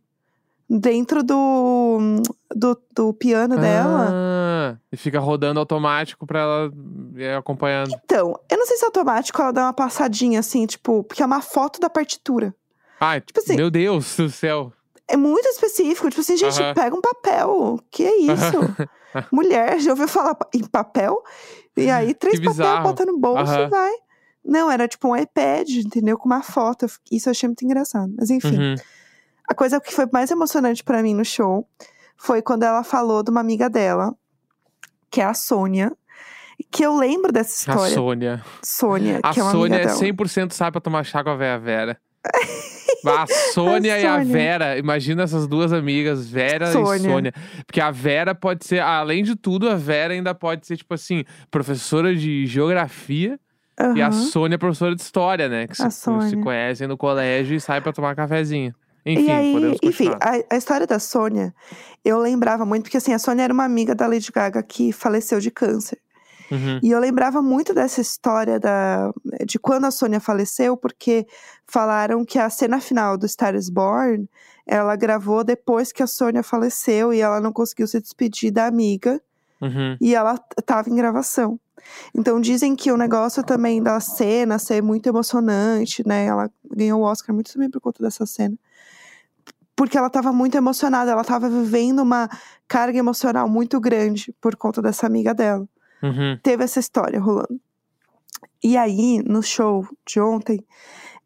dentro 0.68 1.22
do, 1.22 1.98
do, 2.54 2.78
do 2.94 3.14
piano 3.14 3.56
dela. 3.58 4.08
Ah, 4.12 4.76
e 4.92 4.96
fica 4.98 5.18
rodando 5.18 5.58
automático 5.58 6.26
pra 6.26 6.40
ela 6.40 6.72
ir 7.16 7.30
acompanhando. 7.34 7.94
Então, 8.04 8.38
eu 8.50 8.58
não 8.58 8.66
sei 8.66 8.76
se 8.76 8.84
é 8.84 8.86
automático 8.86 9.40
ela 9.40 9.52
dá 9.52 9.62
uma 9.64 9.72
passadinha 9.72 10.40
assim, 10.40 10.66
tipo, 10.66 11.02
porque 11.04 11.22
é 11.22 11.26
uma 11.26 11.40
foto 11.40 11.80
da 11.80 11.88
partitura. 11.88 12.54
Ai, 13.00 13.20
Tipo 13.20 13.40
assim- 13.40 13.56
meu 13.56 13.70
Deus 13.70 14.16
do 14.16 14.30
céu. 14.30 14.72
É 15.06 15.16
muito 15.16 15.46
específico. 15.48 16.08
Tipo 16.10 16.20
assim, 16.20 16.36
gente, 16.36 16.60
Aham. 16.62 16.74
pega 16.74 16.94
um 16.94 17.00
papel. 17.00 17.80
Que 17.90 18.04
é 18.04 18.16
isso? 18.20 18.28
Mulher, 19.32 19.78
já 19.80 19.92
ouviu 19.92 20.06
falar 20.08 20.36
em 20.54 20.64
papel? 20.66 21.22
E 21.76 21.88
aí, 21.90 22.12
três 22.12 22.38
papéis, 22.40 22.82
bota 22.82 23.06
no 23.06 23.18
bolso 23.18 23.52
e 23.52 23.68
vai. 23.68 23.92
Não, 24.44 24.70
era 24.70 24.86
tipo 24.88 25.08
um 25.08 25.16
iPad, 25.16 25.68
entendeu? 25.70 26.18
Com 26.18 26.26
uma 26.26 26.42
foto. 26.42 26.86
Isso 27.10 27.28
eu 27.28 27.30
achei 27.30 27.48
muito 27.48 27.64
engraçado. 27.64 28.12
Mas 28.18 28.30
enfim, 28.30 28.56
Uhum. 28.58 28.74
a 29.48 29.54
coisa 29.54 29.80
que 29.80 29.92
foi 29.94 30.06
mais 30.12 30.30
emocionante 30.30 30.82
pra 30.84 31.02
mim 31.02 31.14
no 31.14 31.24
show 31.24 31.66
foi 32.16 32.42
quando 32.42 32.64
ela 32.64 32.82
falou 32.82 33.22
de 33.22 33.30
uma 33.30 33.40
amiga 33.40 33.70
dela, 33.70 34.14
que 35.10 35.20
é 35.20 35.24
a 35.24 35.34
Sônia. 35.34 35.92
Que 36.70 36.84
eu 36.84 36.96
lembro 36.96 37.30
dessa 37.32 37.50
A 37.70 37.74
história. 37.74 37.94
Sônia. 37.94 38.44
Sônia, 38.62 39.20
A 39.22 39.32
que 39.32 39.40
é 39.40 39.42
uma 39.42 39.52
Sônia 39.52 39.76
amiga 39.76 39.82
é 39.82 39.86
dela. 39.86 39.98
100% 39.98 40.52
sabe 40.52 40.72
pra 40.72 40.80
tomar 40.80 41.04
chá 41.04 41.22
com 41.22 41.30
a 41.30 41.36
Vera 41.36 41.58
Vera. 41.58 42.00
A 43.06 43.26
Sônia 43.52 43.98
e 43.98 44.06
a. 44.06 44.22
Vera, 44.24 44.78
imagina 44.78 45.22
essas 45.22 45.46
duas 45.46 45.72
amigas, 45.72 46.28
Vera 46.28 46.72
Sônia. 46.72 46.96
e 46.96 47.10
Sônia. 47.10 47.34
Porque 47.64 47.80
a 47.80 47.90
Vera 47.90 48.34
pode 48.34 48.66
ser, 48.66 48.80
além 48.80 49.22
de 49.22 49.36
tudo, 49.36 49.68
a 49.68 49.76
Vera 49.76 50.14
ainda 50.14 50.34
pode 50.34 50.66
ser, 50.66 50.76
tipo 50.76 50.94
assim, 50.94 51.24
professora 51.50 52.14
de 52.14 52.46
geografia 52.46 53.38
e 53.94 54.02
a. 54.02 54.10
Sônia 54.10 54.56
é 54.56 54.58
professora 54.58 54.94
de 54.94 55.00
história, 55.00 55.48
né? 55.48 55.66
Que 55.66 55.80
A 55.80 55.90
se, 55.90 56.10
se 56.30 56.36
conhecem 56.36 56.88
no 56.88 56.96
colégio 56.96 57.56
e 57.56 57.60
saem 57.60 57.80
pra 57.80 57.92
tomar 57.92 58.14
cafezinho. 58.16 58.74
Enfim, 59.06 59.24
e 59.24 59.30
aí, 59.30 59.76
enfim, 59.82 60.10
a, 60.20 60.54
a 60.54 60.56
história 60.56 60.86
da 60.86 60.98
Sônia, 60.98 61.54
eu 62.04 62.18
lembrava 62.18 62.66
muito, 62.66 62.82
porque 62.82 62.96
assim, 62.96 63.14
a 63.14 63.18
Sônia 63.18 63.44
era 63.44 63.52
uma 63.52 63.64
amiga 63.64 63.94
da 63.94 64.06
Lady 64.06 64.30
Gaga 64.30 64.62
que 64.62 64.92
faleceu 64.92 65.40
de 65.40 65.50
câncer. 65.50 65.98
Uhum. 66.50 66.80
E 66.82 66.90
eu 66.90 66.98
lembrava 66.98 67.42
muito 67.42 67.74
dessa 67.74 68.00
história 68.00 68.58
da, 68.58 69.12
de 69.46 69.58
quando 69.58 69.84
a 69.84 69.90
Sônia 69.90 70.20
faleceu, 70.20 70.76
porque 70.76 71.26
falaram 71.66 72.24
que 72.24 72.38
a 72.38 72.48
cena 72.48 72.80
final 72.80 73.18
do 73.18 73.28
Star 73.28 73.54
is 73.54 73.68
Born, 73.68 74.28
ela 74.66 74.96
gravou 74.96 75.44
depois 75.44 75.92
que 75.92 76.02
a 76.02 76.06
Sônia 76.06 76.42
faleceu 76.42 77.12
e 77.12 77.20
ela 77.20 77.40
não 77.40 77.52
conseguiu 77.52 77.86
se 77.86 78.00
despedir 78.00 78.50
da 78.50 78.66
amiga 78.66 79.20
Uhum. 79.60 79.96
e 80.00 80.14
ela 80.14 80.38
t- 80.38 80.62
tava 80.64 80.88
em 80.88 80.94
gravação. 80.94 81.58
Então 82.14 82.40
dizem 82.40 82.76
que 82.76 82.92
o 82.92 82.96
negócio 82.96 83.42
também 83.42 83.82
da 83.82 83.98
cena 84.00 84.58
ser 84.58 84.82
muito 84.82 85.08
emocionante, 85.08 86.06
né? 86.06 86.26
Ela 86.26 86.50
ganhou 86.74 87.00
o 87.00 87.04
Oscar 87.04 87.34
muito 87.34 87.52
também 87.52 87.68
por 87.70 87.80
conta 87.80 88.02
dessa 88.02 88.24
cena. 88.24 88.56
Porque 89.74 89.96
ela 89.96 90.10
tava 90.10 90.32
muito 90.32 90.56
emocionada, 90.56 91.10
ela 91.10 91.24
tava 91.24 91.48
vivendo 91.48 92.00
uma 92.00 92.28
carga 92.66 92.98
emocional 92.98 93.48
muito 93.48 93.80
grande 93.80 94.34
por 94.40 94.56
conta 94.56 94.82
dessa 94.82 95.06
amiga 95.06 95.32
dela. 95.32 95.68
Uhum. 96.02 96.38
Teve 96.42 96.64
essa 96.64 96.78
história 96.80 97.20
rolando. 97.20 97.60
E 98.62 98.76
aí, 98.76 99.22
no 99.24 99.42
show 99.42 99.86
de 100.06 100.20
ontem, 100.20 100.64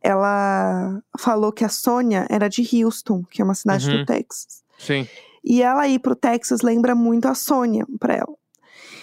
ela 0.00 1.00
falou 1.18 1.52
que 1.52 1.64
a 1.64 1.68
Sônia 1.68 2.26
era 2.30 2.48
de 2.48 2.62
Houston, 2.84 3.22
que 3.30 3.40
é 3.40 3.44
uma 3.44 3.54
cidade 3.54 3.88
Uhum. 3.90 3.98
do 3.98 4.06
Texas. 4.06 4.62
Sim, 4.78 5.06
E 5.44 5.60
ela 5.62 5.86
ir 5.88 5.98
pro 5.98 6.14
Texas 6.14 6.60
lembra 6.62 6.94
muito 6.94 7.26
a 7.26 7.34
Sônia 7.34 7.84
pra 7.98 8.14
ela. 8.14 8.34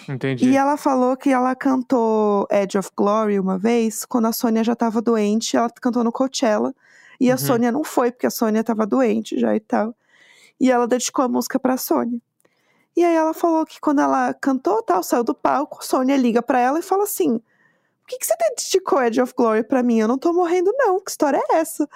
entendi. 0.08 0.48
E 0.50 0.56
ela 0.56 0.76
falou 0.76 1.16
que 1.16 1.30
ela 1.30 1.54
cantou 1.54 2.46
Edge 2.50 2.76
of 2.78 2.90
Glory 2.96 3.38
uma 3.38 3.58
vez, 3.58 4.04
quando 4.04 4.26
a 4.26 4.32
Sônia 4.32 4.64
já 4.64 4.74
tava 4.74 5.00
doente, 5.02 5.56
ela 5.56 5.68
cantou 5.70 6.02
no 6.02 6.10
Coachella. 6.10 6.74
E 7.20 7.30
a 7.30 7.34
Uhum. 7.34 7.38
Sônia 7.38 7.70
não 7.70 7.84
foi, 7.84 8.10
porque 8.10 8.26
a 8.26 8.30
Sônia 8.30 8.64
tava 8.64 8.86
doente 8.86 9.38
já 9.38 9.54
e 9.54 9.60
tal. 9.60 9.94
E 10.58 10.70
ela 10.70 10.86
dedicou 10.88 11.24
a 11.24 11.28
música 11.28 11.58
pra 11.60 11.76
Sônia. 11.76 12.18
E 13.00 13.04
aí 13.04 13.14
ela 13.14 13.32
falou 13.32 13.64
que 13.64 13.80
quando 13.80 14.02
ela 14.02 14.34
cantou, 14.34 14.82
tal, 14.82 15.02
saiu 15.02 15.24
do 15.24 15.34
palco, 15.34 15.82
Sônia 15.82 16.18
liga 16.18 16.42
pra 16.42 16.60
ela 16.60 16.78
e 16.78 16.82
fala 16.82 17.04
assim: 17.04 17.38
Por 17.38 18.08
que, 18.08 18.18
que 18.18 18.26
você 18.26 18.34
dedicou 18.36 19.02
Edge 19.02 19.22
of 19.22 19.32
Glory 19.34 19.64
pra 19.64 19.82
mim? 19.82 19.98
Eu 19.98 20.06
não 20.06 20.18
tô 20.18 20.34
morrendo, 20.34 20.70
não. 20.76 21.00
Que 21.00 21.10
história 21.10 21.40
é 21.50 21.56
essa? 21.56 21.88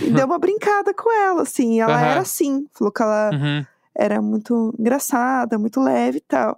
e 0.00 0.10
deu 0.12 0.26
uma 0.26 0.38
brincada 0.38 0.94
com 0.94 1.10
ela, 1.12 1.42
assim. 1.42 1.74
E 1.74 1.80
ela 1.80 1.94
Aham. 1.96 2.06
era 2.06 2.20
assim. 2.20 2.68
Falou 2.72 2.92
que 2.92 3.02
ela 3.02 3.32
Uhum. 3.32 3.66
era 3.96 4.22
muito 4.22 4.72
engraçada, 4.78 5.58
muito 5.58 5.80
leve 5.80 6.18
e 6.18 6.20
tal. 6.20 6.56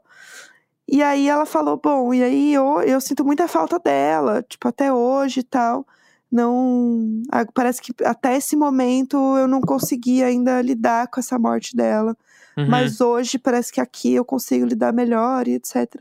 E 0.87 1.03
aí 1.03 1.27
ela 1.27 1.47
falou, 1.47 1.81
bom, 1.83 2.13
e 2.13 2.23
aí 2.23 2.53
eu, 2.53 2.83
eu 2.83 3.01
sinto 3.01 3.25
muita 3.25 3.49
falta 3.49 3.79
dela, 3.79 4.45
tipo, 4.47 4.69
até 4.69 4.93
hoje 4.93 5.41
e 5.41 5.43
tal. 5.43 5.87
Não. 6.31 7.23
Parece 7.55 7.81
que 7.81 7.95
até 8.05 8.37
esse 8.37 8.57
momento 8.57 9.17
eu 9.39 9.49
não 9.49 9.63
consegui 9.63 10.23
ainda 10.23 10.61
lidar 10.61 11.09
com 11.09 11.19
essa 11.19 11.39
morte 11.39 11.75
dela. 11.75 12.15
Uhum. 12.57 12.65
Mas 12.69 13.01
hoje 13.01 13.39
parece 13.39 13.73
que 13.73 13.81
aqui 13.81 14.15
eu 14.15 14.25
consigo 14.25 14.65
lidar 14.67 14.93
melhor 14.93 15.47
e 15.47 15.55
etc. 15.55 16.01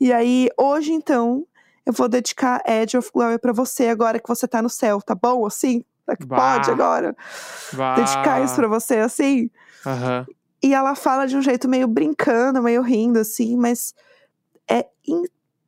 E 0.00 0.12
aí, 0.12 0.48
hoje 0.58 0.92
então, 0.92 1.46
eu 1.84 1.92
vou 1.92 2.08
dedicar 2.08 2.62
Edge 2.66 2.96
of 2.96 3.10
Glory 3.12 3.38
pra 3.38 3.52
você 3.52 3.88
agora 3.88 4.18
que 4.18 4.28
você 4.28 4.46
tá 4.48 4.62
no 4.62 4.68
céu, 4.70 5.00
tá 5.02 5.14
bom? 5.14 5.44
Assim? 5.46 5.84
Tá 6.06 6.16
que 6.16 6.26
Bah. 6.26 6.36
pode 6.36 6.70
agora? 6.70 7.16
Bah. 7.76 7.94
Dedicar 7.96 8.42
isso 8.42 8.54
pra 8.56 8.68
você 8.68 8.98
assim? 8.98 9.50
Aham. 9.86 10.26
E 10.62 10.74
ela 10.74 10.94
fala 10.94 11.26
de 11.26 11.36
um 11.36 11.42
jeito 11.42 11.68
meio 11.68 11.88
brincando, 11.88 12.62
meio 12.62 12.82
rindo, 12.82 13.18
assim, 13.18 13.56
mas 13.56 13.94
é, 14.70 14.86
in- 15.08 15.24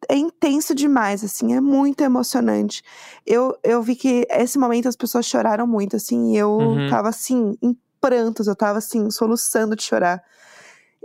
é 0.08 0.16
intenso 0.16 0.74
demais, 0.74 1.24
assim, 1.24 1.54
é 1.54 1.60
muito 1.60 2.02
emocionante. 2.02 2.82
Eu, 3.26 3.56
eu 3.64 3.82
vi 3.82 3.96
que 3.96 4.26
esse 4.30 4.58
momento 4.58 4.88
as 4.88 4.96
pessoas 4.96 5.24
choraram 5.26 5.66
muito, 5.66 5.96
assim, 5.96 6.32
e 6.34 6.36
eu 6.36 6.50
Uhum. 6.50 6.88
tava, 6.90 7.08
assim, 7.08 7.56
em 7.62 7.76
prantos, 8.02 8.46
eu 8.48 8.56
tava, 8.56 8.78
assim, 8.78 9.08
soluçando 9.10 9.76
de 9.76 9.82
chorar. 9.84 10.22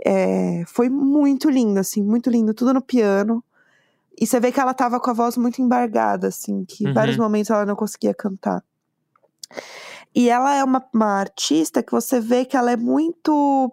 É, 0.04 0.64
foi 0.66 0.88
muito 0.88 1.48
lindo, 1.48 1.78
assim, 1.80 2.02
muito 2.02 2.28
lindo, 2.28 2.52
tudo 2.52 2.74
no 2.74 2.82
piano. 2.82 3.42
E 4.20 4.26
você 4.26 4.40
vê 4.40 4.50
que 4.50 4.58
ela 4.60 4.74
tava 4.74 4.98
com 5.00 5.10
a 5.10 5.12
voz 5.14 5.36
muito 5.36 5.62
embargada, 5.62 6.26
assim, 6.26 6.64
que 6.64 6.84
em 6.84 6.88
Uhum. 6.88 6.92
vários 6.94 7.16
momentos 7.16 7.50
ela 7.50 7.64
não 7.64 7.76
conseguia 7.76 8.12
cantar. 8.12 8.62
E 10.14 10.28
ela 10.28 10.54
é 10.54 10.64
uma, 10.64 10.84
uma 10.92 11.20
artista 11.20 11.82
que 11.82 11.92
você 11.92 12.20
vê 12.20 12.44
que 12.44 12.56
ela 12.56 12.72
é 12.72 12.76
muito 12.76 13.72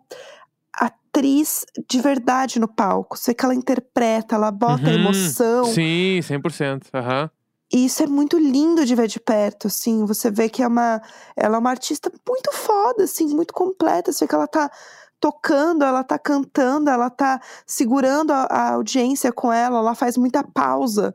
atriz 0.73 1.65
de 1.89 1.99
verdade 1.99 2.59
no 2.59 2.67
palco. 2.67 3.17
Você 3.17 3.31
vê 3.31 3.35
que 3.35 3.45
ela 3.45 3.55
interpreta, 3.55 4.35
ela 4.35 4.51
bota 4.51 4.89
Uhum. 4.91 4.93
emoção. 4.99 5.65
Sim, 5.65 6.19
100%. 6.21 6.87
Aham. 6.93 7.29
E 7.75 7.85
isso 7.85 8.01
é 8.03 8.07
muito 8.07 8.37
lindo 8.37 8.85
de 8.85 8.95
ver 8.95 9.07
de 9.07 9.19
perto, 9.19 9.67
assim. 9.67 10.05
Você 10.05 10.31
vê 10.31 10.47
que 10.47 10.63
é 10.63 10.67
uma, 10.67 11.01
ela 11.35 11.57
é 11.57 11.59
uma 11.59 11.69
artista 11.71 12.09
muito 12.25 12.53
foda, 12.53 13.03
assim, 13.03 13.27
muito 13.35 13.53
completa. 13.53 14.13
Você 14.13 14.23
vê 14.23 14.29
que 14.29 14.35
ela 14.35 14.47
tá 14.47 14.71
tocando, 15.19 15.83
ela 15.83 16.01
tá 16.01 16.17
cantando, 16.17 16.89
ela 16.89 17.09
tá 17.09 17.41
segurando 17.65 18.31
a, 18.31 18.43
a 18.43 18.73
audiência 18.75 19.29
com 19.33 19.51
ela, 19.51 19.79
ela 19.79 19.93
faz 19.93 20.15
muita 20.15 20.41
pausa. 20.41 21.13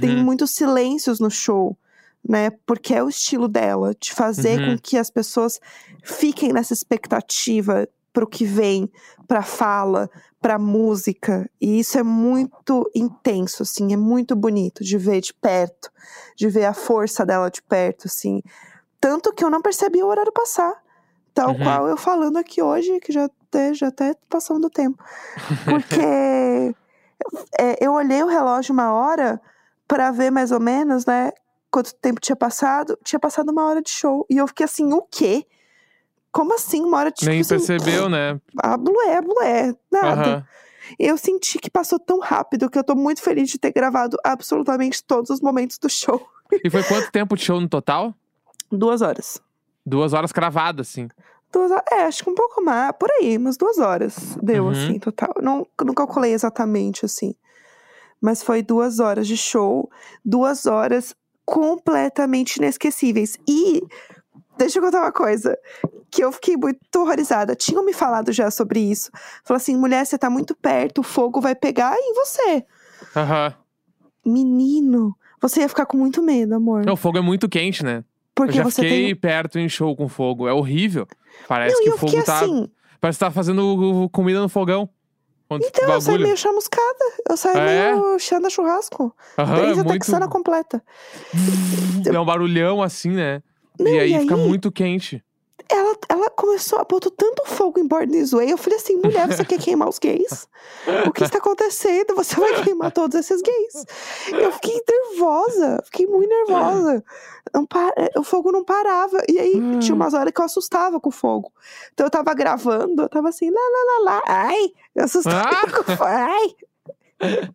Tem 0.00 0.14
Uhum. 0.16 0.22
muitos 0.24 0.52
silêncios 0.52 1.18
no 1.18 1.28
show, 1.30 1.76
né? 2.28 2.50
Porque 2.64 2.94
é 2.94 3.02
o 3.02 3.08
estilo 3.08 3.48
dela, 3.48 3.92
de 4.00 4.12
fazer 4.12 4.60
Uhum. 4.60 4.76
com 4.76 4.78
que 4.80 4.96
as 4.96 5.10
pessoas 5.10 5.58
fiquem 6.04 6.52
nessa 6.52 6.72
expectativa 6.72 7.88
pro 8.16 8.26
que 8.26 8.46
vem, 8.46 8.90
pra 9.28 9.42
fala, 9.42 10.08
pra 10.40 10.58
música. 10.58 11.46
E 11.60 11.78
isso 11.80 11.98
é 11.98 12.02
muito 12.02 12.90
intenso, 12.94 13.62
assim, 13.62 13.92
é 13.92 13.96
muito 13.96 14.34
bonito 14.34 14.82
de 14.82 14.96
ver 14.96 15.20
de 15.20 15.34
perto, 15.34 15.92
de 16.34 16.48
ver 16.48 16.64
a 16.64 16.72
força 16.72 17.26
dela 17.26 17.50
de 17.50 17.60
perto, 17.60 18.06
assim. 18.06 18.40
Tanto 18.98 19.34
que 19.34 19.44
eu 19.44 19.50
não 19.50 19.60
percebi 19.60 20.02
o 20.02 20.06
horário 20.06 20.32
passar. 20.32 20.72
Tal 21.34 21.50
Uhum. 21.50 21.62
qual 21.62 21.88
eu 21.88 21.96
falando 21.98 22.38
aqui 22.38 22.62
hoje, 22.62 22.98
que 23.00 23.12
já 23.12 23.26
até, 23.26 23.74
já 23.74 23.88
até 23.88 24.14
passando 24.30 24.60
do 24.62 24.70
tempo. 24.70 24.96
Porque 25.66 26.00
é, 27.60 27.76
eu 27.84 27.92
olhei 27.92 28.22
o 28.22 28.28
relógio 28.28 28.72
uma 28.72 28.94
hora 28.94 29.38
pra 29.86 30.10
ver 30.10 30.30
mais 30.30 30.52
ou 30.52 30.60
menos, 30.60 31.04
né? 31.04 31.32
Quanto 31.70 31.94
tempo 31.96 32.18
tinha 32.18 32.34
passado. 32.34 32.98
Tinha 33.04 33.20
passado 33.20 33.50
uma 33.52 33.66
hora 33.66 33.82
de 33.82 33.90
show. 33.90 34.24
E 34.30 34.38
eu 34.38 34.46
fiquei 34.46 34.64
assim, 34.64 34.90
o 34.94 35.02
quê? 35.02 35.46
Como 36.36 36.54
assim 36.54 36.82
uma 36.82 36.98
hora 36.98 37.10
de 37.10 37.24
Nem 37.26 37.40
tipo 37.40 37.54
assim, 37.54 37.66
percebeu, 37.66 38.10
né? 38.10 38.38
A 38.62 38.76
blué, 38.76 39.16
a 39.16 39.22
blué. 39.22 39.74
Nada. 39.90 40.46
Eu 40.98 41.16
senti 41.16 41.58
que 41.58 41.70
passou 41.70 41.98
tão 41.98 42.20
rápido 42.20 42.68
que 42.68 42.78
eu 42.78 42.84
tô 42.84 42.94
muito 42.94 43.22
feliz 43.22 43.48
de 43.50 43.58
ter 43.58 43.72
gravado 43.72 44.18
absolutamente 44.22 45.02
todos 45.02 45.30
os 45.30 45.40
momentos 45.40 45.78
do 45.78 45.88
show. 45.88 46.20
E 46.62 46.68
foi 46.68 46.82
quanto 46.84 47.10
tempo 47.10 47.34
de 47.36 47.42
show 47.42 47.58
no 47.58 47.68
total? 47.68 48.14
Duas 48.70 49.00
horas. 49.00 49.40
Duas 49.84 50.12
horas 50.12 50.30
cravadas, 50.30 50.88
assim. 50.90 51.08
Duas 51.50 51.70
horas. 51.70 51.84
É, 51.90 52.02
acho 52.04 52.22
que 52.22 52.28
um 52.30 52.34
pouco 52.34 52.62
mais. 52.62 52.92
Por 53.00 53.08
aí, 53.12 53.38
umas 53.38 53.56
duas 53.56 53.78
horas 53.78 54.36
deu, 54.42 54.64
Uhum. 54.64 54.70
assim, 54.72 54.98
total. 54.98 55.32
Não, 55.42 55.66
não 55.82 55.94
calculei 55.94 56.32
exatamente, 56.34 57.06
assim. 57.06 57.34
Mas 58.20 58.42
foi 58.42 58.62
duas 58.62 59.00
horas 59.00 59.26
de 59.26 59.38
show. 59.38 59.90
Duas 60.22 60.66
horas 60.66 61.14
completamente 61.46 62.56
inesquecíveis. 62.56 63.38
E. 63.48 63.82
Deixa 64.56 64.78
eu 64.78 64.82
contar 64.82 65.00
uma 65.02 65.12
coisa 65.12 65.58
que 66.10 66.22
eu 66.24 66.32
fiquei 66.32 66.56
muito 66.56 66.78
horrorizada. 66.96 67.54
Tinham 67.54 67.84
me 67.84 67.92
falado 67.92 68.32
já 68.32 68.50
sobre 68.50 68.80
isso. 68.80 69.10
Falou 69.44 69.56
assim: 69.58 69.76
mulher, 69.76 70.04
você 70.06 70.16
tá 70.16 70.30
muito 70.30 70.54
perto, 70.54 70.98
o 71.00 71.04
fogo 71.04 71.40
vai 71.40 71.54
pegar 71.54 71.94
em 71.98 72.14
você. 72.14 72.64
Aham. 73.14 73.54
Menino, 74.24 75.14
você 75.40 75.60
ia 75.60 75.68
ficar 75.68 75.86
com 75.86 75.96
muito 75.96 76.22
medo, 76.22 76.54
amor. 76.54 76.84
Não, 76.84 76.94
O 76.94 76.96
fogo 76.96 77.18
é 77.18 77.20
muito 77.20 77.48
quente, 77.48 77.84
né? 77.84 78.02
porque 78.34 78.58
eu 78.60 78.64
já 78.64 78.70
fiquei 78.70 79.06
tem. 79.06 79.16
perto 79.16 79.58
em 79.58 79.66
show 79.68 79.96
com 79.96 80.08
fogo. 80.08 80.46
É 80.46 80.52
horrível. 80.52 81.06
Parece 81.48 81.74
Não, 81.74 81.82
que 81.82 81.88
o 81.90 81.96
fogo 81.96 82.10
fiquei 82.10 82.22
tá. 82.24 82.40
assim. 82.40 82.68
Parece 83.00 83.18
que 83.18 83.24
tá 83.24 83.30
fazendo 83.30 84.08
comida 84.12 84.40
no 84.40 84.48
fogão. 84.48 84.88
Então, 85.48 85.88
eu 85.90 86.00
saí 86.00 86.06
bagulho. 86.14 86.24
meio 86.24 86.36
chamuscada. 86.36 87.04
Eu 87.30 87.36
saí 87.36 87.56
É? 87.56 87.92
meio 87.94 88.18
cheia 88.18 88.50
churrasco. 88.50 89.14
Aham, 89.38 89.54
Desde 89.54 89.78
é 89.78 89.80
a 89.80 89.84
muito. 89.84 89.92
texana 90.00 90.28
completa. 90.28 90.82
É 92.12 92.18
um 92.18 92.24
barulhão 92.24 92.82
assim, 92.82 93.10
né? 93.10 93.42
Não, 93.78 93.90
e 93.90 93.98
aí 94.00 94.14
e 94.16 94.20
fica 94.20 94.34
aí? 94.34 94.40
muito 94.48 94.70
quente. 94.72 95.22
Ela, 95.68 95.96
ela 96.08 96.30
começou 96.30 96.78
a 96.78 96.84
botar 96.84 97.10
tanto 97.16 97.42
fogo 97.44 97.80
em 97.80 97.86
Born 97.88 98.24
Way. 98.24 98.52
Eu 98.52 98.56
falei 98.56 98.78
assim, 98.78 98.94
mulher, 98.98 99.26
você 99.26 99.44
quer 99.44 99.58
queimar 99.58 99.88
os 99.88 99.98
gays? 99.98 100.46
O 101.04 101.10
que 101.10 101.24
está 101.24 101.38
acontecendo? 101.38 102.14
Você 102.14 102.36
vai 102.38 102.62
queimar 102.62 102.92
todos 102.92 103.18
esses 103.18 103.42
gays. 103.42 103.84
Eu 104.32 104.52
fiquei 104.52 104.80
nervosa. 104.88 105.82
Fiquei 105.86 106.06
muito 106.06 106.28
nervosa. 106.28 107.02
Não 107.52 107.66
pa- 107.66 107.92
O 108.16 108.22
fogo 108.22 108.52
não 108.52 108.62
parava. 108.64 109.20
E 109.28 109.40
aí, 109.40 109.56
Hum. 109.56 109.80
tinha 109.80 109.94
umas 109.96 110.14
horas 110.14 110.32
que 110.32 110.40
eu 110.40 110.44
assustava 110.44 111.00
com 111.00 111.08
o 111.08 111.12
fogo. 111.12 111.50
Então, 111.92 112.06
eu 112.06 112.10
tava 112.10 112.32
gravando, 112.32 113.02
eu 113.02 113.08
tava 113.08 113.28
assim, 113.30 113.50
lá, 113.50 113.60
lá, 113.60 113.98
lá, 114.04 114.14
lá. 114.14 114.22
Ai! 114.24 114.72
Eu 114.94 115.04
assustava 115.04 115.48
Ah! 115.66 115.72
com 115.72 115.80
o 115.80 115.96
fogo. 115.96 116.04
Ai! 116.04 116.54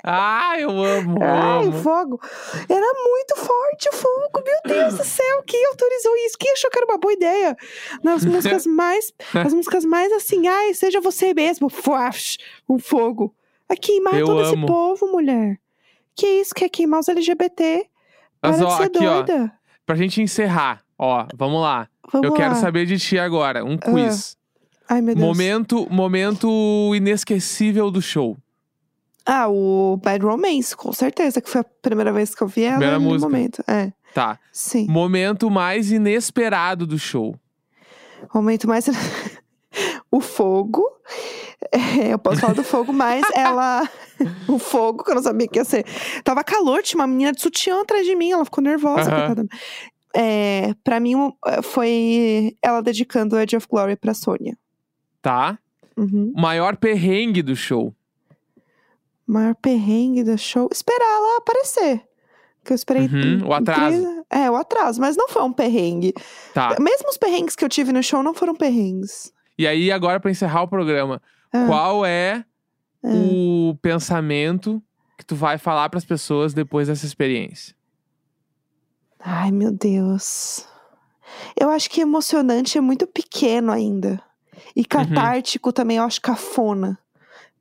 Ah, 0.03 0.55
eu 0.59 0.69
amo, 0.71 1.17
eu 1.21 1.23
Ai, 1.23 1.65
o 1.65 1.69
amo. 1.69 1.73
fogo. 1.83 2.19
Era 2.67 2.93
muito 3.05 3.35
forte 3.35 3.89
o 3.89 3.93
fogo. 3.93 4.43
Meu 4.43 4.75
Deus 4.75 4.95
do 4.97 5.03
céu, 5.03 5.43
quem 5.45 5.63
autorizou 5.67 6.15
isso? 6.25 6.35
Quem 6.39 6.51
achou 6.53 6.69
que 6.71 6.79
era 6.79 6.85
uma 6.91 6.97
boa 6.97 7.13
ideia? 7.13 7.55
Nas 8.03 8.25
músicas 8.25 8.65
mais. 8.67 9.13
As 9.33 9.53
músicas 9.53 9.85
mais 9.85 10.11
assim, 10.13 10.47
ai, 10.47 10.73
seja 10.73 10.99
você 10.99 11.33
mesmo. 11.33 11.67
O 12.67 12.79
fogo. 12.79 13.35
A 13.69 13.75
queimar 13.75 14.15
Eu 14.19 14.25
todo 14.25 14.41
esse 14.41 14.53
amo. 14.53 14.65
povo, 14.67 15.07
mulher. 15.11 15.57
Que 16.15 16.27
isso? 16.41 16.53
Quer 16.53 16.67
queimar 16.69 16.99
os 16.99 17.07
LGBT? 17.07 17.85
Mas 18.41 18.57
Para 18.57 18.65
ó, 18.67 18.69
de 18.71 18.77
ser 18.77 18.83
aqui, 18.83 19.05
ó. 19.07 19.21
doida. 19.21 19.51
Pra 19.85 19.95
gente 19.95 20.21
encerrar, 20.21 20.83
ó, 20.97 21.25
vamos 21.35 21.61
lá. 21.61 21.87
Vamos 22.11 22.27
eu 22.27 22.33
quero 22.33 22.49
lá. 22.53 22.55
saber 22.59 22.85
de 22.85 22.97
ti 22.97 23.17
agora, 23.19 23.63
um 23.63 23.77
quiz. 23.77 24.35
Ai, 24.89 25.01
meu 25.01 25.15
Deus. 25.15 25.25
Momento, 25.25 25.87
momento 25.89 26.49
inesquecível 26.95 27.89
do 27.91 28.01
show. 28.01 28.37
Ah, 29.33 29.47
o 29.47 29.95
Bad 30.03 30.25
Romance, 30.25 30.75
com 30.75 30.91
certeza, 30.91 31.39
que 31.39 31.49
foi 31.49 31.61
a 31.61 31.65
primeira 31.81 32.11
vez 32.11 32.35
que 32.35 32.41
eu 32.41 32.47
vi 32.47 32.63
ela 32.63 32.73
Primeira 32.77 32.99
no 32.99 33.05
música. 33.05 33.29
momento. 33.29 33.63
É, 33.65 33.93
Tá. 34.13 34.37
sim. 34.51 34.85
Momento 34.89 35.49
mais 35.49 35.89
inesperado 35.89 36.85
do 36.85 36.99
show. 36.99 37.33
Momento 38.33 38.67
mais. 38.67 38.87
o 40.11 40.19
fogo. 40.19 40.83
É, 41.71 42.11
eu 42.13 42.19
posso 42.19 42.41
falar 42.41 42.53
do 42.53 42.63
fogo, 42.63 42.91
mas 42.91 43.23
ela. 43.33 43.89
o 44.49 44.59
fogo, 44.59 45.01
que 45.03 45.11
eu 45.11 45.15
não 45.15 45.23
sabia 45.23 45.47
que 45.47 45.57
ia 45.59 45.63
ser. 45.63 45.85
Tava 46.25 46.43
calor, 46.43 46.83
tinha 46.83 46.99
uma 46.99 47.07
menina 47.07 47.31
de 47.31 47.41
sutiã 47.41 47.81
atrás 47.81 48.05
de 48.05 48.13
mim, 48.15 48.31
ela 48.31 48.43
ficou 48.43 48.61
nervosa, 48.61 49.09
coitada. 49.09 49.45
É, 50.13 50.73
pra 50.83 50.99
mim, 50.99 51.13
eh, 51.47 51.61
foi 51.61 52.57
ela 52.61 52.81
dedicando 52.81 53.39
Edge 53.39 53.55
of 53.55 53.65
Glory 53.69 53.95
pra 53.95 54.13
Sônia. 54.13 54.57
Tá? 55.21 55.57
Uhum. 55.95 56.33
Maior 56.35 56.75
perrengue 56.75 57.41
do 57.41 57.55
show. 57.55 57.95
Maior 59.31 59.55
perrengue 59.55 60.23
do 60.23 60.37
show. 60.37 60.67
Esperar 60.71 61.05
ela 61.05 61.37
aparecer. 61.37 62.01
Que 62.63 62.73
eu 62.73 62.75
esperei. 62.75 63.07
Uhum, 63.07 63.47
o 63.47 63.53
atraso. 63.53 64.01
três- 64.03 64.21
É, 64.29 64.51
o 64.51 64.55
atraso, 64.55 64.99
mas 64.99 65.15
não 65.15 65.27
foi 65.29 65.41
um 65.43 65.53
perrengue. 65.53 66.13
Tá. 66.53 66.75
Mesmo 66.79 67.09
os 67.09 67.17
perrengues 67.17 67.55
que 67.55 67.63
eu 67.65 67.69
tive 67.69 67.91
no 67.93 68.03
show 68.03 68.21
não 68.21 68.33
foram 68.33 68.53
perrengues. 68.55 69.31
E 69.57 69.65
aí, 69.65 69.91
agora, 69.91 70.19
pra 70.19 70.29
encerrar 70.31 70.63
o 70.63 70.67
programa, 70.67 71.21
Ah, 71.53 71.65
qual 71.67 72.05
é 72.05 72.43
ah. 73.03 73.07
o 73.07 73.75
pensamento 73.81 74.81
que 75.17 75.25
tu 75.25 75.35
vai 75.35 75.57
falar 75.57 75.89
pras 75.89 76.03
pessoas 76.05 76.53
depois 76.53 76.87
dessa 76.87 77.05
experiência? 77.05 77.73
Ai, 79.19 79.51
meu 79.51 79.71
Deus. 79.71 80.65
Eu 81.59 81.69
acho 81.69 81.89
que 81.89 82.01
emocionante 82.01 82.77
é 82.77 82.81
muito 82.81 83.07
pequeno 83.07 83.71
ainda. 83.71 84.21
Uhum. 84.53 84.61
E 84.75 84.85
catártico 84.85 85.71
também 85.71 85.97
eu 85.97 86.03
acho 86.03 86.21
cafona. 86.21 86.97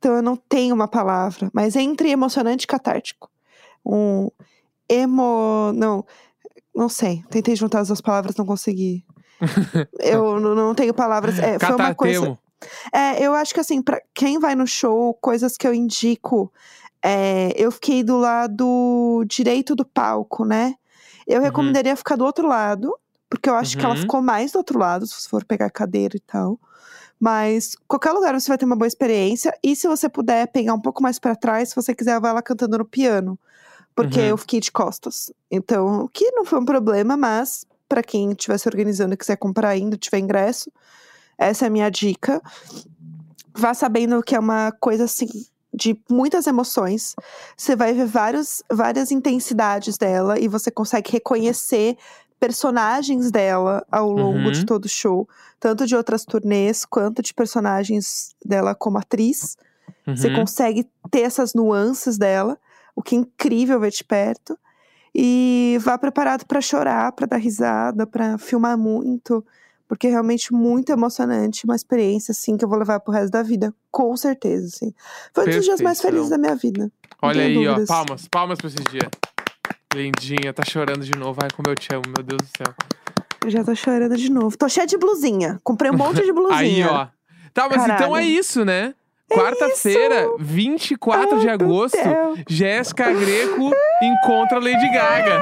Então 0.00 0.14
eu 0.16 0.22
não 0.22 0.34
tenho 0.34 0.74
uma 0.74 0.88
palavra. 0.88 1.50
Mas 1.52 1.76
entre 1.76 2.10
emocionante 2.10 2.64
e 2.64 2.66
catártico. 2.66 3.30
Um 3.84 4.28
emo. 4.88 5.72
Não. 5.74 6.04
Não 6.74 6.88
sei. 6.88 7.22
Tentei 7.30 7.54
juntar 7.54 7.80
as 7.80 7.88
duas 7.88 8.00
palavras, 8.00 8.34
não 8.36 8.46
consegui. 8.46 9.04
eu 10.00 10.40
não- 10.40 10.74
tenho 10.74 10.94
palavras. 10.94 11.38
É, 11.38 11.58
foi 11.58 11.74
uma 11.74 11.94
coisa. 11.94 12.38
É, 12.92 13.22
eu 13.22 13.34
acho 13.34 13.52
que 13.54 13.60
assim, 13.60 13.82
pra 13.82 14.00
quem 14.14 14.38
vai 14.38 14.54
no 14.54 14.66
show, 14.66 15.14
coisas 15.14 15.56
que 15.56 15.66
eu 15.66 15.74
indico. 15.74 16.50
é, 17.02 17.52
eu 17.56 17.70
fiquei 17.72 18.02
do 18.02 18.18
lado 18.18 19.24
direito 19.26 19.74
do 19.74 19.84
palco, 19.86 20.44
né? 20.44 20.74
Eu 21.26 21.40
recomendaria 21.40 21.96
ficar 21.96 22.16
do 22.16 22.24
outro 22.26 22.46
lado, 22.46 22.94
porque 23.28 23.48
eu 23.48 23.54
acho 23.54 23.78
que 23.78 23.84
ela 23.84 23.94
Uhum. 23.94 24.00
ficou 24.02 24.20
mais 24.20 24.52
do 24.52 24.56
outro 24.58 24.78
lado, 24.78 25.06
se 25.06 25.26
for 25.28 25.42
pegar 25.44 25.70
cadeira 25.70 26.14
e 26.16 26.20
tal. 26.20 26.58
Mas 27.20 27.76
qualquer 27.86 28.12
lugar 28.12 28.32
você 28.40 28.48
vai 28.48 28.56
ter 28.56 28.64
uma 28.64 28.74
boa 28.76 28.88
experiência. 28.88 29.52
E 29.62 29.76
se 29.76 29.86
você 29.86 30.08
puder 30.08 30.48
pegar 30.48 30.72
um 30.72 30.80
pouco 30.80 31.02
mais 31.02 31.18
pra 31.18 31.36
trás, 31.36 31.68
se 31.68 31.76
você 31.76 31.94
quiser, 31.94 32.18
vai 32.18 32.30
ela 32.30 32.40
cantando 32.40 32.78
no 32.78 32.84
piano. 32.84 33.38
Porque 33.94 34.18
Uhum. 34.20 34.26
eu 34.26 34.36
fiquei 34.38 34.58
de 34.58 34.72
costas. 34.72 35.30
Então, 35.50 36.04
o 36.04 36.08
que 36.08 36.30
não 36.30 36.46
foi 36.46 36.58
um 36.58 36.64
problema, 36.64 37.18
mas 37.18 37.66
pra 37.86 38.02
quem 38.02 38.30
estiver 38.30 38.56
se 38.56 38.68
organizando 38.68 39.12
e 39.12 39.16
quiser 39.18 39.36
comprar 39.36 39.68
ainda, 39.68 39.98
tiver 39.98 40.18
ingresso, 40.18 40.72
essa 41.36 41.66
é 41.66 41.68
a 41.68 41.70
minha 41.70 41.90
dica. 41.90 42.40
Vá 43.54 43.74
sabendo 43.74 44.22
que 44.22 44.34
é 44.34 44.38
uma 44.38 44.72
coisa 44.80 45.04
assim 45.04 45.26
de 45.74 46.00
muitas 46.10 46.46
emoções. 46.46 47.14
Você 47.56 47.76
vai 47.76 47.92
ver 47.92 48.06
vários, 48.06 48.62
várias 48.72 49.10
intensidades 49.10 49.98
dela 49.98 50.38
e 50.38 50.48
você 50.48 50.70
consegue 50.70 51.12
reconhecer 51.12 51.96
personagens 52.40 53.30
dela 53.30 53.86
ao 53.92 54.10
longo 54.10 54.50
de 54.50 54.60
Uhum. 54.60 54.64
todo 54.66 54.86
o 54.86 54.88
show, 54.88 55.28
tanto 55.60 55.86
de 55.86 55.94
outras 55.94 56.24
turnês 56.24 56.84
quanto 56.86 57.20
de 57.22 57.34
personagens 57.34 58.34
dela 58.44 58.74
como 58.74 58.98
atriz. 58.98 59.56
Você 60.06 60.28
Uhum. 60.28 60.34
consegue 60.36 60.88
ter 61.10 61.20
essas 61.20 61.52
nuances 61.54 62.16
dela, 62.16 62.58
o 62.96 63.02
que 63.02 63.14
é 63.14 63.18
incrível 63.18 63.78
ver 63.78 63.90
de 63.92 64.02
perto. 64.02 64.58
E 65.14 65.76
vá 65.80 65.98
preparado 65.98 66.46
pra 66.46 66.60
chorar, 66.60 67.12
pra 67.12 67.26
dar 67.26 67.36
risada, 67.36 68.06
pra 68.06 68.38
filmar 68.38 68.78
muito, 68.78 69.44
porque 69.88 70.06
é 70.06 70.10
realmente 70.10 70.52
muito 70.52 70.90
emocionante, 70.92 71.64
uma 71.64 71.74
experiência 71.76 72.30
assim 72.32 72.56
que 72.56 72.64
eu 72.64 72.68
vou 72.68 72.78
levar 72.78 73.00
pro 73.00 73.12
resto 73.12 73.32
da 73.32 73.42
vida, 73.42 73.74
com 73.90 74.16
certeza, 74.16 74.66
assim. 74.66 74.94
Foi 75.34 75.44
um 75.44 75.50
dos 75.50 75.64
dias 75.64 75.80
mais 75.80 76.00
felizes 76.00 76.30
da 76.30 76.38
minha 76.38 76.54
vida. 76.54 76.90
Olha 77.20 77.42
aí, 77.42 77.56
ó. 77.58 77.72
dúvidas. 77.72 77.88
Palmas, 77.88 78.28
palmas 78.28 78.58
pra 78.58 78.68
esse 78.68 78.78
dia. 78.84 79.10
Lindinha, 79.94 80.52
tá 80.52 80.62
chorando 80.64 81.04
de 81.04 81.16
novo. 81.16 81.40
Ai, 81.42 81.48
como 81.54 81.68
eu 81.68 81.74
te 81.74 81.88
amo, 81.92 82.04
meu 82.14 82.22
Deus 82.22 82.40
do 82.42 82.48
céu. 82.56 82.74
Eu 83.44 83.50
já 83.50 83.64
tô 83.64 83.74
chorando 83.74 84.16
de 84.16 84.30
novo. 84.30 84.56
Tô 84.56 84.68
cheia 84.68 84.86
de 84.86 84.96
blusinha. 84.96 85.58
Comprei 85.64 85.90
um 85.90 85.96
monte 85.96 86.22
de 86.22 86.32
blusinha. 86.32 86.58
Aí, 86.58 86.84
ó. 86.86 87.06
Tá, 87.52 87.68
mas 87.68 87.82
então 87.82 87.96
Caralho. 87.96 88.16
é 88.16 88.24
isso, 88.24 88.64
né? 88.64 88.94
Quarta-feira, 89.32 90.28
24 90.40 91.38
de 91.40 91.48
Ai, 91.48 91.56
meu 91.56 91.66
agosto. 91.66 91.96
Jéssica 92.48 93.12
Greco 93.12 93.70
encontra 94.02 94.58
Lady 94.58 94.90
Gaga. 94.92 95.40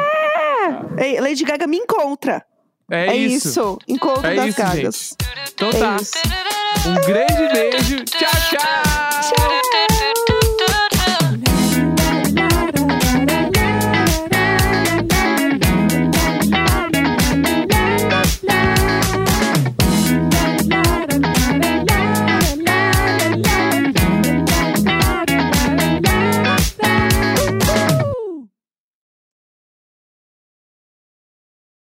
Ei, 0.98 1.20
Lady 1.20 1.42
Gaga 1.44 1.66
me 1.66 1.78
encontra. 1.78 2.44
É, 2.90 3.08
É, 3.08 3.16
isso. 3.16 3.48
isso. 3.48 3.78
Encontro 3.88 4.26
É 4.26 4.34
das 4.34 4.48
isso, 4.48 4.58
Gagas. 4.58 5.16
Então 5.54 5.68
É 5.70 5.72
tá. 5.78 5.96
isso. 5.96 6.12
Um 6.86 6.94
grande 7.06 7.52
beijo. 7.52 8.04
Tchau, 8.04 8.28
tchau. 8.50 9.22
Tchau. 9.22 9.87